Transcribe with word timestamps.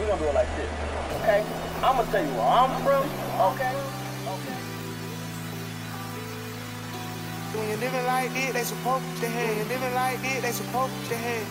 We're 0.00 0.06
gonna 0.06 0.22
do 0.22 0.28
it 0.28 0.34
like 0.34 0.48
this, 0.56 0.70
okay? 1.20 1.44
I'm 1.84 1.96
gonna 1.96 2.10
tell 2.10 2.24
you 2.24 2.32
where 2.32 2.48
I'm 2.48 2.72
from, 2.80 3.04
okay? 3.52 3.74
Okay. 4.32 4.56
When 7.52 7.68
you're 7.68 7.76
living 7.76 8.06
like 8.06 8.32
this, 8.32 8.52
they 8.54 8.62
supposed 8.62 9.04
to 9.20 9.26
have. 9.28 9.56
You're 9.58 9.66
living 9.66 9.94
like 9.94 10.22
this, 10.22 10.40
they 10.40 10.52
supposed 10.52 11.08
to 11.10 11.16
have. 11.16 11.46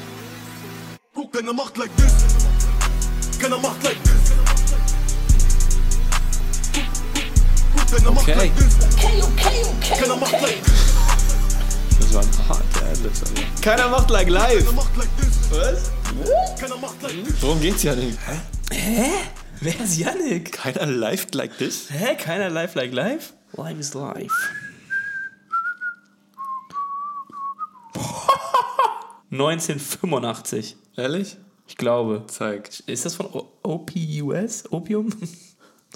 Macht 1.54 1.78
like 1.78 1.96
this. 1.96 2.14
Keiner 3.40 3.60
macht 3.60 3.84
like 3.84 4.02
this. 4.04 4.34
Keiner 7.92 8.12
macht 8.12 8.30
Okay. 8.30 8.36
like 8.36 8.56
this. 8.56 8.76
Okay, 9.92 10.08
macht. 10.20 10.34
Das 12.00 12.14
war 12.16 12.24
ein 12.24 12.48
harter 12.48 12.86
Adlibs, 12.92 13.22
Alter. 13.24 13.44
Keiner 13.62 13.90
macht 13.90 14.10
like 14.10 14.28
live. 14.28 14.72
Macht. 14.74 14.90
Was? 15.52 15.99
Worum 17.42 17.62
geht's, 17.62 17.84
Janik? 17.84 18.18
Hä? 18.72 19.10
Wer 19.62 19.80
ist 19.82 19.98
Yannick? 19.98 20.52
Keiner 20.54 20.86
live 20.88 21.28
like 21.34 21.58
this? 21.58 21.90
Hä? 21.92 22.16
Keiner 22.16 22.50
live 22.50 22.76
like 22.76 22.94
live? 22.94 23.34
Live 23.56 23.80
is 23.80 23.94
live. 23.94 24.32
...1985. 29.32 30.76
Ehrlich? 30.98 31.38
Ich 31.68 31.78
glaube. 31.78 32.24
Zeig. 32.28 32.70
Ist 32.88 33.06
das 33.06 33.16
von 33.16 33.28
O- 33.28 33.52
OPUS? 33.64 34.64
Opium? 34.72 35.10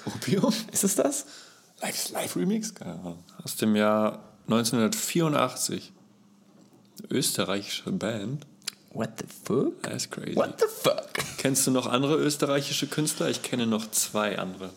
Opium? 0.05 0.53
Ist 0.71 0.83
es 0.83 0.95
das? 0.95 1.25
Live 1.81 1.95
is 1.95 2.11
Live 2.11 2.35
Remix? 2.35 2.73
Keine 2.75 2.93
Ahnung. 2.93 3.23
Aus 3.43 3.55
dem 3.55 3.75
Jahr 3.75 4.19
1984. 4.47 5.91
Österreichische 7.09 7.91
Band. 7.91 8.45
What 8.93 9.09
the 9.17 9.25
fuck? 9.25 9.87
Ist 9.87 10.11
crazy. 10.11 10.35
What 10.35 10.59
the 10.59 10.67
fuck? 10.67 11.09
Kennst 11.39 11.65
du 11.65 11.71
noch 11.71 11.87
andere 11.87 12.15
österreichische 12.15 12.87
Künstler? 12.87 13.29
Ich 13.29 13.41
kenne 13.41 13.65
noch 13.65 13.89
zwei 13.89 14.37
andere. 14.37 14.69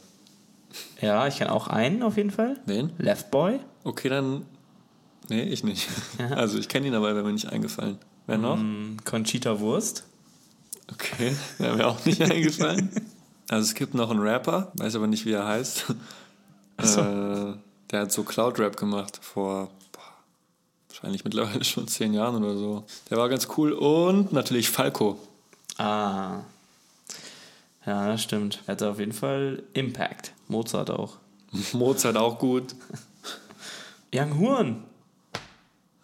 Ja, 1.01 1.27
ich 1.27 1.37
kenne 1.37 1.53
auch 1.53 1.69
einen 1.69 2.03
auf 2.03 2.17
jeden 2.17 2.31
Fall. 2.31 2.59
Wen? 2.65 2.93
Left 2.99 3.31
Boy. 3.31 3.61
Okay, 3.85 4.09
dann. 4.09 4.47
Nee, 5.29 5.43
ich 5.43 5.65
nicht. 5.65 5.89
Also 6.31 6.59
ich 6.59 6.69
kenne 6.69 6.87
ihn, 6.87 6.95
aber 6.95 7.09
er 7.09 7.15
wäre 7.15 7.27
mir 7.27 7.33
nicht 7.33 7.53
eingefallen. 7.53 7.99
Wer 8.27 8.39
noch? 8.39 8.57
Hm, 8.57 8.97
Conchita 9.05 9.61
Wurst. 9.61 10.05
Okay, 10.93 11.37
wäre 11.59 11.77
mir 11.77 11.87
auch 11.87 12.05
nicht 12.07 12.23
eingefallen. 12.23 12.91
Also 13.49 13.67
es 13.67 13.75
gibt 13.75 13.95
noch 13.95 14.11
einen 14.11 14.21
Rapper, 14.21 14.73
weiß 14.77 14.97
aber 14.97 15.07
nicht, 15.07 15.27
wie 15.27 15.33
er 15.33 15.47
heißt. 15.47 15.87
so. 16.83 17.01
Äh, 17.01 17.55
der 17.91 18.01
hat 18.01 18.13
so 18.13 18.25
Cloud-Rap 18.25 18.77
gemacht 18.77 19.21
vor 19.23 19.71
wahrscheinlich 20.97 21.25
mittlerweile 21.25 21.65
schon 21.65 21.87
zehn 21.89 22.15
Jahren 22.15 22.43
oder 22.43 22.57
so. 22.57 22.85
Der 23.11 23.19
war 23.19 23.29
ganz 23.29 23.49
cool. 23.57 23.73
Und 23.73 24.33
natürlich 24.33 24.71
Falco. 24.71 25.19
Ah. 25.79 26.41
Ja, 27.85 28.09
das 28.09 28.23
stimmt. 28.23 28.63
Er 28.67 28.73
hatte 28.73 28.91
auf 28.91 28.99
jeden 28.99 29.13
Fall 29.13 29.63
Impact. 29.75 30.33
Mozart 30.49 30.91
auch. 30.91 31.19
Mozart 31.73 32.17
auch 32.17 32.39
gut. 32.39 32.75
Young 34.15 34.39
Horn. 34.39 34.85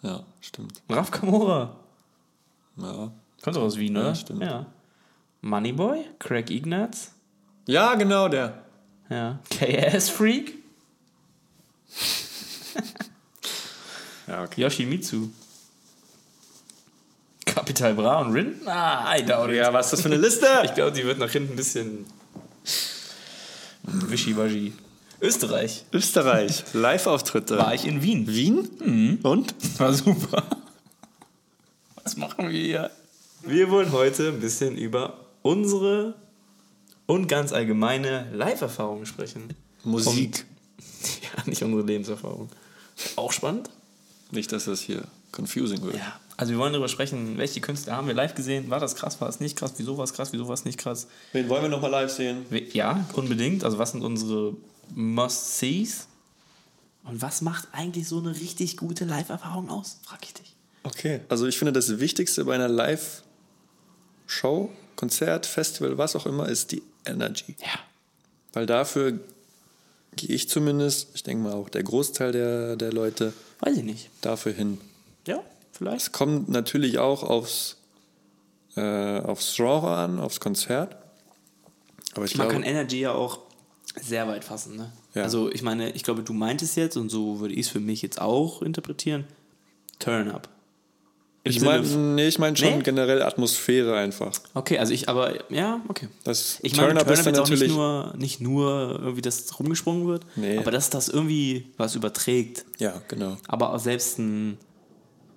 Ja, 0.01 0.23
stimmt. 0.41 0.81
Raf 0.89 1.11
Kamora. 1.11 1.75
Ja, 2.77 3.11
Kommt 3.41 3.55
doch 3.57 3.63
aus 3.63 3.77
Wien, 3.77 3.97
oder? 3.97 4.15
stimmt. 4.15 4.41
Ja. 4.41 4.65
Moneyboy. 5.41 6.05
Craig 6.19 6.49
Ignatz. 6.49 7.11
ja 7.67 7.95
genau 7.95 8.27
der. 8.29 8.63
Ja. 9.09 9.39
KS 9.49 10.09
Freak. 10.09 10.53
Ja, 14.27 14.43
okay. 14.43 14.61
Yoshimitsu. 14.61 15.29
Capital 17.45 17.93
Bra 17.93 18.21
und 18.21 18.33
Rin? 18.33 18.55
Ah, 18.65 19.15
I 19.15 19.23
doubt 19.23 19.49
it. 19.49 19.57
Ja, 19.57 19.71
was 19.73 19.87
ist 19.87 19.93
das 19.93 20.01
für 20.01 20.07
eine 20.07 20.17
Liste? 20.17 20.47
Ich 20.63 20.73
glaube, 20.73 20.91
die 20.91 21.03
wird 21.03 21.19
nach 21.19 21.31
hinten 21.31 21.53
ein 21.53 21.55
bisschen 21.55 22.05
wischiwaschi. 23.83 24.73
Österreich. 25.21 25.85
Österreich. 25.93 26.63
Live-Auftritte. 26.73 27.57
War 27.57 27.73
ich 27.73 27.85
in 27.85 28.01
Wien. 28.01 28.27
Wien? 28.27 29.19
Und? 29.23 29.55
War 29.79 29.93
super. 29.93 30.43
Was 32.03 32.17
machen 32.17 32.49
wir 32.49 32.59
hier? 32.59 32.91
Wir 33.43 33.69
wollen 33.69 33.91
heute 33.91 34.29
ein 34.29 34.39
bisschen 34.39 34.77
über 34.77 35.17
unsere 35.41 36.15
und 37.05 37.27
ganz 37.27 37.53
allgemeine 37.53 38.27
Live-Erfahrungen 38.33 39.05
sprechen. 39.05 39.53
Musik. 39.83 40.45
Ja, 41.21 41.43
nicht 41.45 41.63
unsere 41.63 41.83
Lebenserfahrung. 41.83 42.49
Auch 43.15 43.31
spannend? 43.31 43.69
Nicht, 44.33 44.51
dass 44.51 44.65
das 44.65 44.81
hier 44.81 45.03
confusing 45.31 45.81
wird. 45.83 45.95
Ja. 45.95 46.19
Also 46.35 46.53
wir 46.53 46.59
wollen 46.59 46.73
darüber 46.73 46.87
sprechen, 46.87 47.37
welche 47.37 47.61
Künstler 47.61 47.95
haben 47.95 48.07
wir 48.07 48.15
live 48.15 48.33
gesehen? 48.33 48.69
War 48.69 48.79
das 48.79 48.95
krass, 48.95 49.21
war 49.21 49.29
es 49.29 49.39
nicht 49.39 49.57
krass? 49.57 49.73
Wieso 49.77 49.97
war 49.97 50.03
es 50.03 50.13
krass, 50.13 50.33
wieso 50.33 50.47
war 50.47 50.55
es 50.55 50.65
nicht 50.65 50.79
krass? 50.79 51.07
Wen 51.31 51.47
wollen 51.47 51.61
wir 51.61 51.69
nochmal 51.69 51.91
live 51.91 52.11
sehen? 52.11 52.45
Ja, 52.71 53.05
unbedingt. 53.13 53.63
Also 53.63 53.77
was 53.77 53.91
sind 53.91 54.03
unsere 54.03 54.55
Must-Sees? 54.95 56.07
Und 57.03 57.21
was 57.21 57.41
macht 57.41 57.67
eigentlich 57.71 58.07
so 58.07 58.19
eine 58.19 58.31
richtig 58.31 58.77
gute 58.77 59.05
Live-Erfahrung 59.05 59.69
aus? 59.69 59.99
Frag 60.03 60.19
ich 60.23 60.33
dich. 60.33 60.55
Okay. 60.83 61.21
Also 61.29 61.47
ich 61.47 61.57
finde, 61.57 61.73
das 61.73 61.99
Wichtigste 61.99 62.45
bei 62.45 62.55
einer 62.55 62.69
Live-Show, 62.69 64.71
Konzert, 64.95 65.45
Festival, 65.45 65.97
was 65.97 66.15
auch 66.15 66.25
immer, 66.25 66.49
ist 66.49 66.71
die 66.71 66.81
Energy. 67.05 67.55
Ja. 67.61 67.79
Weil 68.53 68.65
dafür 68.65 69.19
gehe 70.15 70.35
ich 70.35 70.49
zumindest, 70.49 71.09
ich 71.13 71.23
denke 71.23 71.43
mal 71.43 71.53
auch 71.53 71.69
der 71.69 71.83
Großteil 71.83 72.31
der, 72.31 72.75
der 72.75 72.93
Leute, 72.93 73.33
Weiß 73.65 73.77
ich 73.77 73.83
nicht. 73.83 74.09
dafür 74.21 74.51
hin. 74.51 74.77
Ja, 75.25 75.41
vielleicht. 75.71 76.01
Es 76.01 76.11
kommt 76.11 76.49
natürlich 76.49 76.99
auch 76.99 77.23
aufs, 77.23 77.77
äh, 78.75 79.19
aufs 79.19 79.55
Genre 79.55 79.95
an, 79.95 80.19
aufs 80.19 80.39
Konzert. 80.39 80.97
Aber 82.13 82.25
ich 82.25 82.35
Man 82.35 82.47
glaube, 82.47 82.61
kann 82.61 82.69
Energy 82.69 82.99
ja 82.99 83.13
auch 83.13 83.39
sehr 84.01 84.27
weit 84.27 84.43
fassen. 84.43 84.75
Ne? 84.75 84.91
Ja. 85.13 85.23
Also 85.23 85.51
ich 85.51 85.61
meine, 85.61 85.91
ich 85.91 86.03
glaube, 86.03 86.23
du 86.23 86.33
meintest 86.33 86.75
jetzt, 86.75 86.97
und 86.97 87.09
so 87.09 87.39
würde 87.39 87.53
ich 87.53 87.61
es 87.61 87.69
für 87.69 87.79
mich 87.79 88.01
jetzt 88.01 88.19
auch 88.19 88.61
interpretieren, 88.61 89.25
Turn 89.99 90.29
Up. 90.29 90.49
Ich 91.45 91.59
meine 91.59 91.85
nee, 91.85 92.27
ich 92.27 92.39
mein 92.39 92.55
schon 92.55 92.77
Nee? 92.77 92.83
generell 92.83 93.21
Atmosphäre 93.21 93.97
einfach. 93.97 94.31
Okay, 94.53 94.79
also 94.79 94.93
ich, 94.93 95.09
aber 95.09 95.51
ja, 95.51 95.81
okay. 95.89 96.07
Das 96.23 96.59
Ich 96.61 96.77
meine, 96.77 96.89
Turn-Up 96.89 97.05
Turn 97.07 97.17
ist 97.19 97.25
dann 97.25 97.35
auch 97.35 97.39
nicht 97.49 97.59
natürlich- 97.59 97.73
nur, 97.73 98.13
nicht 98.17 98.39
nur 98.41 98.99
irgendwie, 99.01 99.21
dass 99.21 99.59
rumgesprungen 99.59 100.07
wird, 100.07 100.25
Nee. 100.37 100.57
aber 100.57 100.71
dass 100.71 100.89
das 100.89 101.09
irgendwie 101.09 101.67
was 101.77 101.95
überträgt. 101.95 102.63
Ja, 102.79 103.01
genau. 103.09 103.35
Aber 103.47 103.73
auch 103.73 103.79
selbst 103.79 104.19
ein 104.19 104.57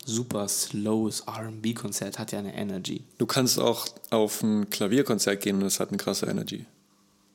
super 0.05 0.47
slowes 0.47 1.25
R&B-Konzert 1.27 2.21
hat 2.21 2.31
ja 2.31 2.39
eine 2.39 2.55
Energy. 2.55 3.03
Du 3.19 3.27
kannst 3.27 3.59
auch 3.59 3.87
auf 4.11 4.43
ein 4.45 4.71
Klavierkonzert 4.71 5.41
gehen 5.43 5.57
und 5.57 5.65
es 5.67 5.81
hat 5.81 5.89
eine 5.89 5.97
krasse 5.99 6.27
Energy. 6.27 6.67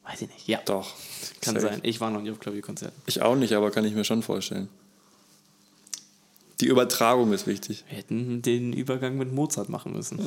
Weiß 0.05 0.21
ich 0.21 0.29
nicht. 0.29 0.47
Ja, 0.47 0.59
Doch. 0.65 0.93
kann 1.41 1.55
Safe. 1.55 1.67
sein. 1.67 1.79
Ich 1.83 1.99
war 1.99 2.09
noch 2.09 2.21
nie 2.21 2.31
auf 2.31 2.39
Klavierkonzerten. 2.39 2.97
Ich 3.05 3.21
auch 3.21 3.35
nicht, 3.35 3.51
aber 3.53 3.69
kann 3.71 3.83
ich 3.83 3.93
mir 3.93 4.05
schon 4.05 4.23
vorstellen. 4.23 4.69
Die 6.61 6.67
Übertragung 6.67 7.33
ist 7.33 7.47
wichtig. 7.47 7.83
Wir 7.89 7.97
hätten 7.97 8.44
den 8.44 8.72
Übergang 8.72 9.17
mit 9.17 9.33
Mozart 9.33 9.67
machen 9.67 9.94
müssen. 9.94 10.19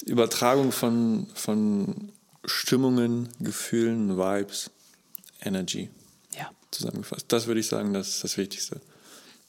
Die 0.00 0.10
Übertragung 0.10 0.72
von, 0.72 1.26
von 1.34 2.10
Stimmungen, 2.46 3.28
Gefühlen, 3.38 4.16
Vibes, 4.16 4.70
Energy 5.42 5.90
ja. 6.34 6.50
zusammengefasst. 6.70 7.26
Das 7.28 7.46
würde 7.46 7.60
ich 7.60 7.66
sagen, 7.66 7.92
das 7.92 8.08
ist 8.08 8.24
das 8.24 8.38
Wichtigste. 8.38 8.80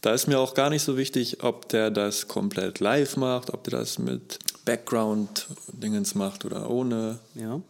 Da 0.01 0.13
ist 0.13 0.27
mir 0.27 0.39
auch 0.39 0.55
gar 0.55 0.69
nicht 0.69 0.83
so 0.83 0.97
wichtig, 0.97 1.41
ob 1.41 1.69
der 1.69 1.89
das 1.89 2.27
komplett 2.27 2.79
live 2.81 3.15
macht, 3.15 3.53
ob 3.53 3.63
der 3.63 3.79
das 3.79 3.97
mit 3.97 4.39
Background-Dingens 4.65 6.15
macht 6.15 6.43
oder 6.43 6.69
ohne. 6.69 7.19
Ja. 7.35 7.61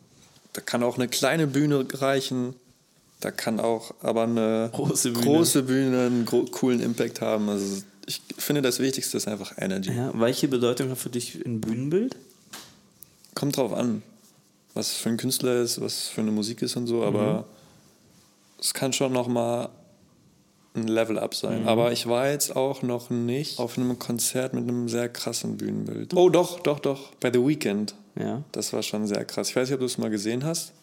Da 0.54 0.62
kann 0.62 0.82
auch 0.82 0.96
eine 0.96 1.08
kleine 1.08 1.46
Bühne 1.46 1.86
reichen. 1.94 2.56
Da 3.20 3.30
kann 3.30 3.60
auch 3.60 3.94
aber 4.02 4.24
eine 4.24 4.72
Große 4.74 5.12
Bühne. 5.12 5.26
große 5.26 5.64
Bühne 5.64 6.06
einen 6.08 6.26
coolen 6.26 6.80
Impact 6.80 7.22
haben. 7.22 7.50
Also 7.50 7.84
ich 8.06 8.22
finde, 8.38 8.62
das 8.62 8.80
Wichtigste 8.80 9.18
ist 9.18 9.28
einfach 9.28 9.54
Energy. 9.58 9.92
ja. 9.92 10.12
Welche 10.14 10.48
Bedeutung 10.48 10.90
hat 10.90 10.98
für 10.98 11.10
dich 11.10 11.46
ein 11.46 11.62
Bühnenbild? 11.62 12.16
Kommt 13.36 13.58
drauf 13.58 13.74
an, 13.74 14.04
was 14.74 14.94
für 14.94 15.10
ein 15.10 15.18
Künstler 15.18 15.62
ist, 15.62 15.80
was 15.82 16.08
für 16.08 16.22
eine 16.22 16.32
Musik 16.32 16.62
ist 16.62 16.76
und 16.76 16.88
so, 16.88 17.04
aber 17.04 17.46
es 18.60 18.74
kann 18.74 18.94
schon 18.94 19.14
noch 19.14 19.28
mal 19.28 19.70
ein 20.74 20.88
Level 20.88 21.20
up 21.20 21.36
sein. 21.36 21.68
Aber 21.68 21.92
ich 21.92 22.08
war 22.08 22.30
jetzt 22.30 22.56
auch 22.56 22.82
noch 22.82 23.10
nicht 23.10 23.60
auf 23.60 23.78
einem 23.78 24.00
Konzert 24.00 24.54
mit 24.54 24.64
einem 24.64 24.88
sehr 24.88 25.10
krassen 25.10 25.58
Bühnenbild. 25.58 26.14
Oh, 26.14 26.30
doch, 26.30 26.60
doch, 26.60 26.80
doch. 26.80 27.14
Bei 27.20 27.32
The 27.32 27.40
Weeknd. 27.46 27.94
Ja. 28.16 28.44
Das 28.52 28.72
war 28.74 28.84
schon 28.84 29.08
sehr 29.08 29.26
krass. 29.26 29.50
Ich 29.50 29.56
weiß 29.56 29.68
nicht, 29.68 29.74
ob 29.74 29.80
du 29.80 29.86
es 29.86 29.98
mal 29.98 30.10
gesehen 30.10 30.44
hast. 30.46 30.74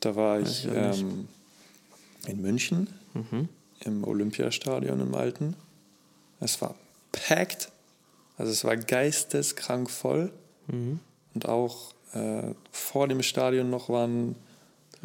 Da 0.00 0.16
war 0.16 0.40
ich 0.40 0.66
ich 0.66 0.70
ähm, 0.74 1.28
in 2.26 2.42
München 2.42 2.88
im 3.84 4.04
Olympiastadion 4.04 5.00
im 5.00 5.14
Alten. 5.14 5.54
Es 6.42 6.60
war 6.60 6.74
packed. 7.12 7.70
Also 8.38 8.50
es 8.52 8.64
war 8.64 8.76
geisteskrank 8.76 9.90
voll. 9.90 10.32
Und 11.34 11.48
auch 11.48 11.92
äh, 12.14 12.54
vor 12.70 13.08
dem 13.08 13.22
Stadion 13.22 13.68
noch 13.70 13.88
waren 13.88 14.36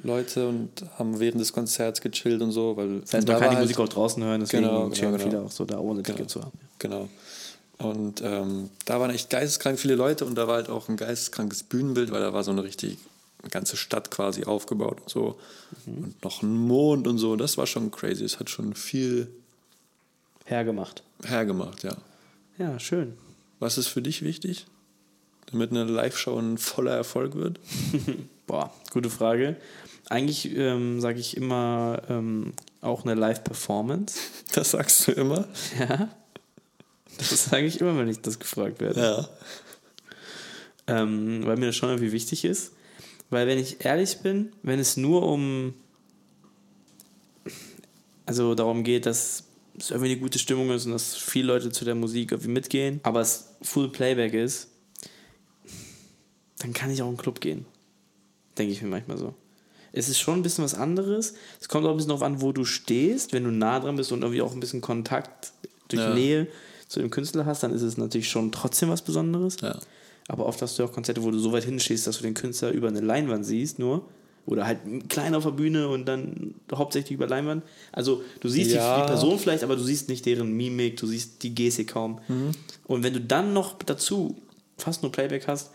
Leute 0.03 0.47
und 0.47 0.69
haben 0.97 1.19
während 1.19 1.41
des 1.41 1.51
Konzerts 1.53 2.01
gechillt 2.01 2.41
und 2.41 2.51
so. 2.51 2.77
Weil 2.77 3.01
Das 3.01 3.13
heißt, 3.13 3.27
da 3.27 3.33
man 3.33 3.41
kann 3.41 3.47
war 3.47 3.49
die 3.49 3.55
halt- 3.57 3.65
Musik 3.65 3.79
auch 3.79 3.89
draußen 3.89 4.23
hören, 4.23 4.41
deswegen 4.41 4.63
Genau, 4.63 4.83
genau, 4.83 4.93
chillen 4.95 5.11
genau. 5.17 5.23
viele 5.29 5.41
auch 5.41 5.51
so 5.51 5.65
da, 5.65 5.79
ohne 5.79 6.03
Ticket 6.03 6.29
zu 6.29 6.41
haben. 6.41 6.57
Genau. 6.79 7.09
Und 7.79 8.21
ähm, 8.23 8.69
da 8.85 8.99
waren 8.99 9.11
echt 9.11 9.29
geisteskrank 9.29 9.79
viele 9.79 9.95
Leute 9.95 10.25
und 10.25 10.35
da 10.35 10.47
war 10.47 10.55
halt 10.55 10.69
auch 10.69 10.89
ein 10.89 10.97
geisteskrankes 10.97 11.63
Bühnenbild, 11.63 12.11
weil 12.11 12.21
da 12.21 12.33
war 12.33 12.43
so 12.43 12.51
eine 12.51 12.63
richtig 12.63 12.97
eine 13.41 13.49
ganze 13.51 13.77
Stadt 13.77 14.09
quasi 14.09 14.45
aufgebaut 14.45 14.99
und 15.01 15.09
so. 15.09 15.37
Und 15.85 16.23
noch 16.23 16.41
ein 16.41 16.55
Mond 16.55 17.07
und 17.07 17.17
so. 17.19 17.35
Das 17.35 17.57
war 17.57 17.67
schon 17.67 17.91
crazy. 17.91 18.23
Es 18.23 18.39
hat 18.39 18.49
schon 18.49 18.73
viel 18.73 19.27
Hergemacht. 20.47 21.03
hergemacht, 21.25 21.83
ja. 21.83 21.97
Ja, 22.57 22.79
schön. 22.79 23.17
Was 23.59 23.77
ist 23.77 23.87
für 23.87 24.01
dich 24.01 24.21
wichtig, 24.21 24.65
damit 25.51 25.71
eine 25.71 25.83
Live-Show 25.83 26.39
ein 26.39 26.57
voller 26.57 26.95
Erfolg 26.95 27.35
wird? 27.35 27.59
Boah, 28.47 28.73
gute 28.91 29.09
Frage. 29.09 29.57
Eigentlich 30.09 30.55
ähm, 30.55 31.01
sage 31.01 31.19
ich 31.19 31.35
immer 31.35 32.01
ähm, 32.07 32.53
auch 32.79 33.03
eine 33.03 33.13
Live-Performance. 33.15 34.19
Das 34.53 34.71
sagst 34.71 35.05
du 35.05 35.11
immer. 35.11 35.47
Ja. 35.77 36.09
Das 37.17 37.43
sage 37.45 37.65
ich 37.65 37.81
immer, 37.81 37.97
wenn 37.97 38.07
ich 38.07 38.21
das 38.21 38.39
gefragt 38.39 38.79
werde. 38.79 39.01
Ja. 39.01 39.29
ähm, 40.87 41.45
weil 41.45 41.57
mir 41.57 41.67
das 41.67 41.75
schon 41.75 41.89
irgendwie 41.89 42.13
wichtig 42.13 42.45
ist. 42.45 42.71
Weil 43.29 43.47
wenn 43.47 43.59
ich 43.59 43.83
ehrlich 43.85 44.19
bin, 44.19 44.53
wenn 44.63 44.79
es 44.79 44.95
nur 44.95 45.23
um 45.23 45.73
also 48.25 48.55
darum 48.55 48.83
geht, 48.83 49.05
dass 49.05 49.46
es 49.77 49.91
irgendwie 49.91 50.11
eine 50.11 50.19
gute 50.19 50.39
Stimmung 50.39 50.71
ist 50.71 50.85
und 50.85 50.91
dass 50.91 51.15
viele 51.15 51.47
Leute 51.47 51.71
zu 51.71 51.85
der 51.85 51.95
Musik 51.95 52.31
irgendwie 52.31 52.49
mitgehen, 52.49 52.99
aber 53.03 53.21
es 53.21 53.55
Full 53.61 53.89
Playback 53.89 54.33
ist, 54.33 54.69
dann 56.59 56.73
kann 56.73 56.89
ich 56.91 57.01
auch 57.01 57.05
in 57.05 57.09
einen 57.09 57.17
Club 57.17 57.39
gehen. 57.39 57.65
Denke 58.57 58.73
ich 58.73 58.81
mir 58.81 58.89
manchmal 58.89 59.17
so. 59.17 59.35
Es 59.93 60.09
ist 60.09 60.19
schon 60.19 60.39
ein 60.39 60.43
bisschen 60.43 60.63
was 60.63 60.73
anderes. 60.73 61.35
Es 61.61 61.69
kommt 61.69 61.85
auch 61.85 61.91
ein 61.91 61.97
bisschen 61.97 62.09
darauf 62.09 62.23
an, 62.23 62.41
wo 62.41 62.51
du 62.51 62.65
stehst. 62.65 63.33
Wenn 63.33 63.43
du 63.43 63.51
nah 63.51 63.79
dran 63.79 63.95
bist 63.95 64.11
und 64.11 64.21
irgendwie 64.21 64.41
auch 64.41 64.53
ein 64.53 64.59
bisschen 64.59 64.81
Kontakt 64.81 65.53
durch 65.87 66.01
Ja. 66.01 66.13
Nähe 66.13 66.47
zu 66.87 66.99
dem 66.99 67.09
Künstler 67.09 67.45
hast, 67.45 67.63
dann 67.63 67.73
ist 67.73 67.81
es 67.81 67.97
natürlich 67.97 68.29
schon 68.29 68.51
trotzdem 68.51 68.89
was 68.89 69.01
Besonderes. 69.01 69.57
Ja. 69.61 69.79
Aber 70.27 70.45
oft 70.45 70.61
hast 70.61 70.77
du 70.77 70.83
auch 70.83 70.91
Konzerte, 70.91 71.23
wo 71.23 71.31
du 71.31 71.39
so 71.39 71.51
weit 71.51 71.63
hinstehst, 71.63 72.05
dass 72.05 72.17
du 72.17 72.23
den 72.23 72.33
Künstler 72.33 72.71
über 72.71 72.87
eine 72.87 73.01
Leinwand 73.01 73.45
siehst, 73.45 73.79
nur. 73.79 74.05
Oder 74.47 74.65
halt 74.65 74.79
klein 75.09 75.35
auf 75.35 75.43
der 75.43 75.51
Bühne 75.51 75.87
und 75.89 76.05
dann 76.05 76.55
hauptsächlich 76.73 77.11
über 77.11 77.27
Leinwand. 77.27 77.63
Also 77.91 78.23
du 78.39 78.47
siehst 78.49 78.71
Ja. 78.71 78.95
die, 78.95 79.01
die 79.01 79.07
Person 79.07 79.37
vielleicht, 79.37 79.63
aber 79.63 79.75
du 79.75 79.83
siehst 79.83 80.07
nicht 80.09 80.25
deren 80.25 80.53
Mimik, 80.53 80.97
du 80.97 81.05
siehst 81.05 81.43
die 81.43 81.53
Gestik 81.53 81.89
kaum. 81.89 82.19
Und 82.87 83.03
wenn 83.03 83.13
du 83.13 83.19
dann 83.21 83.53
noch 83.53 83.77
dazu 83.83 84.41
fast 84.77 85.03
nur 85.03 85.11
Playback 85.11 85.47
hast, 85.47 85.71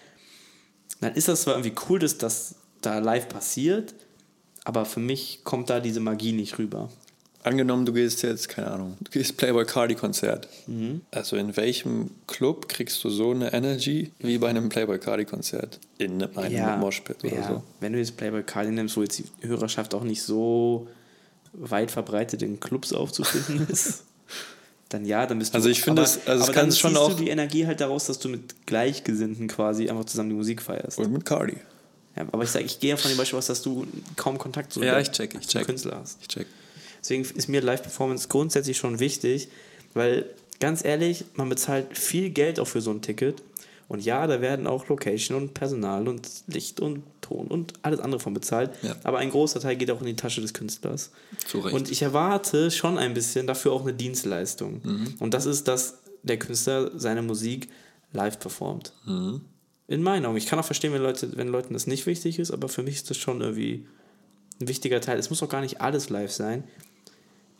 dann 1.00 1.14
ist 1.14 1.28
das 1.28 1.42
zwar 1.42 1.54
irgendwie 1.54 1.74
cool, 1.88 1.98
dass 1.98 2.16
das 2.18 2.54
da 2.80 2.98
live 2.98 3.28
passiert, 3.28 3.94
aber 4.64 4.84
für 4.86 5.00
mich 5.00 5.40
kommt 5.44 5.68
da 5.68 5.78
diese 5.80 6.00
Magie 6.00 6.32
nicht 6.32 6.58
rüber. 6.58 6.88
Angenommen, 7.44 7.84
du 7.84 7.92
gehst 7.92 8.22
jetzt, 8.22 8.48
keine 8.48 8.70
Ahnung, 8.70 8.96
du 9.00 9.10
gehst 9.10 9.36
Playboy 9.36 9.64
Cardi 9.64 9.96
Konzert. 9.96 10.46
Mhm. 10.68 11.00
Also 11.10 11.36
in 11.36 11.56
welchem 11.56 12.10
Club 12.28 12.68
kriegst 12.68 13.02
du 13.02 13.10
so 13.10 13.32
eine 13.32 13.52
Energy 13.52 14.12
wie 14.20 14.38
bei 14.38 14.48
einem 14.48 14.68
Playboy 14.68 14.98
Cardi 15.00 15.24
Konzert? 15.24 15.80
In 15.98 16.22
einem 16.22 16.78
Moshpit 16.80 17.24
oder 17.24 17.34
ja. 17.34 17.48
so. 17.48 17.62
Wenn 17.80 17.94
du 17.94 17.98
jetzt 17.98 18.16
Playboy 18.16 18.44
Cardi 18.44 18.70
nimmst, 18.70 18.96
wo 18.96 19.02
jetzt 19.02 19.18
die 19.18 19.24
Hörerschaft 19.48 19.92
auch 19.94 20.04
nicht 20.04 20.22
so 20.22 20.86
weit 21.52 21.90
verbreitet 21.90 22.42
in 22.42 22.60
Clubs 22.60 22.92
aufzufinden 22.92 23.66
ist, 23.72 24.04
dann 24.90 25.04
ja, 25.04 25.26
dann 25.26 25.38
bist 25.40 25.52
du. 25.52 25.56
Also 25.56 25.68
ich 25.68 25.82
finde 25.82 26.02
es- 26.02 26.20
also 26.26 26.44
aber 26.44 26.52
dann 26.52 26.70
schon 26.70 26.92
ziehst 26.92 27.02
auch- 27.02 27.10
du 27.16 27.24
die 27.24 27.30
Energie 27.30 27.66
halt 27.66 27.80
daraus, 27.80 28.04
dass 28.06 28.20
du 28.20 28.28
mit 28.28 28.66
Gleichgesinnten 28.66 29.48
quasi 29.48 29.88
einfach 29.90 30.04
zusammen 30.04 30.28
die 30.30 30.36
Musik 30.36 30.62
feierst. 30.62 30.98
Und 30.98 31.12
mit 31.12 31.24
Cardi. 31.24 31.56
Ja, 32.14 32.24
aber 32.30 32.44
ich 32.44 32.50
sage, 32.50 32.66
ich 32.66 32.78
gehe 32.78 32.90
ja 32.90 32.96
von 32.96 33.10
dem 33.10 33.16
Beispiel 33.16 33.38
aus, 33.38 33.46
dass 33.46 33.62
du 33.62 33.86
kaum 34.16 34.38
Kontakt 34.38 34.72
zu 34.72 34.82
Ja, 34.82 35.00
ich 35.00 35.10
check, 35.10 35.34
ich 35.40 35.48
check. 35.48 35.64
Künstler 35.66 35.98
hast. 36.00 36.18
Ich 36.20 36.28
check. 36.28 36.46
Deswegen 37.02 37.24
ist 37.24 37.48
mir 37.48 37.60
Live-Performance 37.60 38.28
grundsätzlich 38.28 38.78
schon 38.78 39.00
wichtig, 39.00 39.48
weil 39.92 40.26
ganz 40.60 40.84
ehrlich, 40.84 41.24
man 41.34 41.48
bezahlt 41.48 41.98
viel 41.98 42.30
Geld 42.30 42.60
auch 42.60 42.68
für 42.68 42.80
so 42.80 42.90
ein 42.90 43.02
Ticket. 43.02 43.42
Und 43.88 44.02
ja, 44.02 44.26
da 44.26 44.40
werden 44.40 44.66
auch 44.66 44.88
Location 44.88 45.36
und 45.36 45.52
Personal 45.52 46.08
und 46.08 46.26
Licht 46.46 46.80
und 46.80 47.02
Ton 47.20 47.48
und 47.48 47.74
alles 47.82 48.00
andere 48.00 48.20
von 48.20 48.32
bezahlt. 48.32 48.70
Ja. 48.80 48.96
Aber 49.02 49.18
ein 49.18 49.30
großer 49.30 49.60
Teil 49.60 49.76
geht 49.76 49.90
auch 49.90 50.00
in 50.00 50.06
die 50.06 50.16
Tasche 50.16 50.40
des 50.40 50.54
Künstlers. 50.54 51.10
Zu 51.46 51.58
Recht. 51.58 51.74
Und 51.74 51.90
ich 51.90 52.00
erwarte 52.00 52.70
schon 52.70 52.96
ein 52.96 53.12
bisschen 53.12 53.46
dafür 53.46 53.72
auch 53.72 53.82
eine 53.82 53.92
Dienstleistung. 53.92 54.80
Mhm. 54.82 55.14
Und 55.18 55.34
das 55.34 55.44
ist, 55.44 55.68
dass 55.68 55.98
der 56.22 56.38
Künstler 56.38 56.90
seine 56.98 57.20
Musik 57.20 57.68
live 58.12 58.38
performt. 58.38 58.92
Mhm. 59.04 59.42
In 59.88 60.02
meinen 60.02 60.24
Augen. 60.24 60.36
Ich 60.36 60.46
kann 60.46 60.58
auch 60.58 60.64
verstehen, 60.64 60.92
wenn, 60.92 61.02
Leute, 61.02 61.36
wenn 61.36 61.48
Leuten 61.48 61.74
das 61.74 61.86
nicht 61.86 62.06
wichtig 62.06 62.38
ist, 62.38 62.50
aber 62.50 62.68
für 62.68 62.82
mich 62.82 62.94
ist 62.94 63.10
das 63.10 63.18
schon 63.18 63.40
irgendwie 63.40 63.86
ein 64.60 64.68
wichtiger 64.68 65.00
Teil. 65.00 65.18
Es 65.18 65.28
muss 65.28 65.42
auch 65.42 65.48
gar 65.48 65.60
nicht 65.60 65.80
alles 65.80 66.08
live 66.08 66.32
sein. 66.32 66.64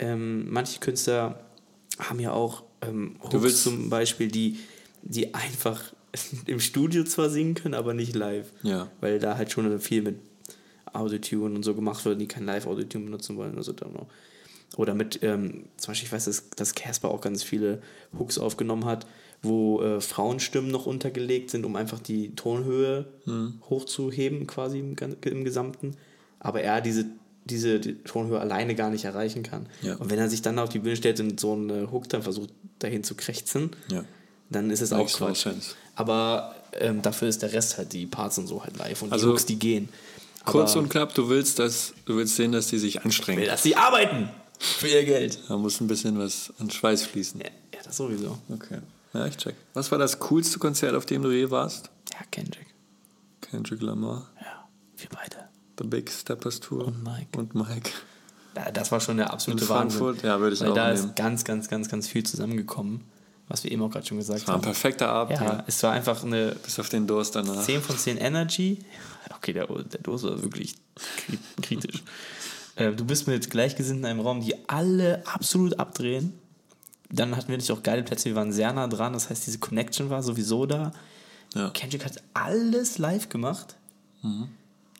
Ähm, 0.02 0.50
manche 0.50 0.80
Künstler 0.80 1.40
haben 1.98 2.18
ja 2.20 2.32
auch 2.32 2.64
ähm, 2.82 3.16
Hooks 3.22 3.42
willst- 3.42 3.62
zum 3.62 3.88
Beispiel, 3.90 4.28
die, 4.28 4.58
die 5.02 5.34
einfach 5.34 5.80
im 6.46 6.60
Studio 6.60 7.04
zwar 7.04 7.30
singen 7.30 7.54
können, 7.54 7.74
aber 7.74 7.94
nicht 7.94 8.14
live. 8.14 8.50
Ja. 8.62 8.90
Weil 9.00 9.18
da 9.18 9.36
halt 9.36 9.52
schon 9.52 9.78
viel 9.78 10.02
mit 10.02 10.16
Autotune 10.92 11.54
und 11.54 11.62
so 11.62 11.74
gemacht 11.74 12.04
wird, 12.04 12.20
die 12.20 12.26
kein 12.28 12.44
Live-Autotune 12.44 13.04
benutzen 13.06 13.36
wollen 13.36 13.52
oder 13.54 13.62
so. 13.62 13.74
Oder 14.76 14.94
mit, 14.94 15.22
ähm, 15.22 15.64
zum 15.76 15.90
Beispiel, 15.92 16.06
ich 16.06 16.12
weiß, 16.12 16.24
dass, 16.26 16.50
dass 16.50 16.74
Casper 16.74 17.10
auch 17.10 17.20
ganz 17.20 17.42
viele 17.42 17.80
Hooks 18.18 18.38
aufgenommen 18.38 18.84
hat, 18.84 19.06
wo 19.42 19.80
äh, 19.82 20.00
Frauenstimmen 20.00 20.70
noch 20.70 20.86
untergelegt 20.86 21.50
sind, 21.50 21.64
um 21.64 21.76
einfach 21.76 21.98
die 22.00 22.34
Tonhöhe 22.34 23.06
Mhm. 23.26 23.60
hochzuheben, 23.70 24.46
quasi 24.46 24.78
im, 24.80 24.96
im 25.24 25.44
Gesamten. 25.44 25.96
Aber 26.40 26.60
er 26.62 26.80
diese, 26.80 27.06
diese 27.44 27.80
die 27.80 27.94
Tonhöhe 28.02 28.38
alleine 28.40 28.74
gar 28.74 28.90
nicht 28.90 29.04
erreichen 29.04 29.42
kann. 29.42 29.66
Ja. 29.82 29.96
Und 29.96 30.10
wenn 30.10 30.18
er 30.18 30.28
sich 30.30 30.42
dann 30.42 30.58
auf 30.58 30.68
die 30.68 30.78
Bühne 30.78 30.96
stellt 30.96 31.18
und 31.20 31.38
so 31.40 31.52
einen 31.52 31.90
Hook 31.90 32.08
dann 32.08 32.22
versucht, 32.22 32.50
dahin 32.78 33.02
zu 33.04 33.14
krächzen, 33.14 33.70
Ja. 33.90 34.04
dann 34.50 34.70
ist 34.70 34.80
es 34.80 34.92
auch 34.92 34.98
Makes 34.98 35.16
Quatsch. 35.16 35.46
Aber 35.96 36.54
ähm, 36.78 37.02
dafür 37.02 37.28
ist 37.28 37.42
der 37.42 37.52
Rest 37.52 37.78
halt, 37.78 37.92
die 37.92 38.06
Parts 38.06 38.38
und 38.38 38.46
so 38.46 38.62
halt 38.64 38.76
live 38.78 39.02
und 39.02 39.12
Also, 39.12 39.26
die 39.28 39.32
Hooks, 39.32 39.46
die 39.46 39.58
gehen. 39.58 39.88
Kurz 40.44 40.72
Aber 40.72 40.80
und 40.80 40.88
knapp, 40.88 41.14
du 41.14 41.28
willst, 41.28 41.58
dass, 41.58 41.92
du 42.06 42.16
willst 42.16 42.36
sehen, 42.36 42.52
dass 42.52 42.66
die 42.68 42.78
sich 42.78 43.04
anstrengen. 43.04 43.40
will, 43.40 43.46
dass 43.46 43.62
sie 43.62 43.76
arbeiten 43.76 44.28
für 44.58 44.88
ihr 44.88 45.04
Geld. 45.04 45.38
Da 45.48 45.56
muss 45.56 45.80
ein 45.80 45.86
bisschen 45.86 46.18
was 46.18 46.52
an 46.58 46.70
Schweiß 46.70 47.02
fließen. 47.02 47.40
Ja, 47.40 47.46
ja, 47.74 47.80
das 47.84 47.96
sowieso. 47.96 48.38
Okay. 48.48 48.78
Ja, 49.14 49.26
ich 49.26 49.36
check. 49.36 49.54
Was 49.74 49.90
war 49.92 49.98
das 49.98 50.18
coolste 50.18 50.58
Konzert, 50.58 50.94
auf 50.94 51.06
dem 51.06 51.22
du 51.22 51.30
je 51.30 51.50
warst? 51.50 51.90
Ja, 52.12 52.20
Kendrick. 52.30 52.66
Kendrick 53.40 53.82
Lamar, 53.82 54.30
Ja, 54.40 54.68
wir 54.96 55.08
beide. 55.10 55.41
The 55.78 55.84
Big 55.86 56.10
Steppers 56.10 56.60
Tour 56.60 56.86
Und 56.86 57.02
Mike. 57.02 57.38
Und 57.38 57.54
Mike. 57.54 57.90
Ja, 58.56 58.70
Das 58.70 58.92
war 58.92 59.00
schon 59.00 59.16
der 59.16 59.32
absolute 59.32 59.64
In 59.64 59.70
Wahnsinn. 59.70 59.98
Frankfurt? 60.00 60.24
Ja, 60.24 60.38
würde 60.40 60.54
ich 60.54 60.60
Weil 60.60 60.70
auch 60.70 60.74
da 60.74 60.92
nehmen. 60.92 61.06
ist 61.08 61.16
ganz, 61.16 61.44
ganz, 61.44 61.68
ganz, 61.68 61.88
ganz 61.88 62.08
viel 62.08 62.22
zusammengekommen, 62.24 63.00
was 63.48 63.64
wir 63.64 63.72
eben 63.72 63.82
auch 63.82 63.90
gerade 63.90 64.06
schon 64.06 64.18
gesagt 64.18 64.46
War 64.46 64.54
ein 64.54 64.58
haben. 64.58 64.62
perfekter 64.62 65.08
Abend. 65.08 65.38
Ja, 65.38 65.44
Ja. 65.44 65.64
es 65.66 65.82
war 65.82 65.92
einfach 65.92 66.22
eine 66.22 66.54
Bis 66.62 66.78
auf 66.78 66.88
den 66.90 67.06
Durst 67.06 67.34
danach. 67.34 67.62
10 67.62 67.80
von 67.80 67.96
10 67.96 68.16
Energy. 68.18 68.78
Okay, 69.36 69.52
der, 69.52 69.66
der 69.66 70.00
Dose 70.02 70.28
war 70.30 70.42
wirklich 70.42 70.74
kri- 70.96 71.38
kritisch. 71.62 72.02
Äh, 72.76 72.92
du 72.92 73.04
bist 73.04 73.26
mit 73.26 73.50
Gleichgesinnten 73.50 74.04
in 74.04 74.10
einem 74.10 74.20
Raum, 74.20 74.40
die 74.40 74.54
alle 74.68 75.22
absolut 75.26 75.78
abdrehen. 75.78 76.32
Dann 77.10 77.36
hatten 77.36 77.48
wir 77.48 77.56
natürlich 77.58 77.76
auch 77.78 77.82
geile 77.82 78.02
Plätze, 78.02 78.26
wir 78.30 78.34
waren 78.34 78.50
sehr 78.52 78.72
nah 78.72 78.86
dran, 78.88 79.12
das 79.12 79.28
heißt, 79.28 79.46
diese 79.46 79.58
Connection 79.58 80.08
war 80.08 80.22
sowieso 80.22 80.64
da. 80.64 80.92
Ja. 81.54 81.68
Kendrick 81.70 82.02
hat 82.06 82.22
alles 82.32 82.96
live 82.96 83.28
gemacht. 83.28 83.76
Mhm. 84.22 84.48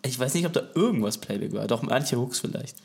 Ich 0.04 0.18
weiß 0.18 0.34
nicht, 0.34 0.46
ob 0.46 0.52
da 0.52 0.62
irgendwas 0.74 1.18
Playback 1.18 1.52
war. 1.52 1.66
Doch 1.66 1.82
manche 1.82 2.16
Hooks 2.16 2.40
vielleicht. 2.40 2.76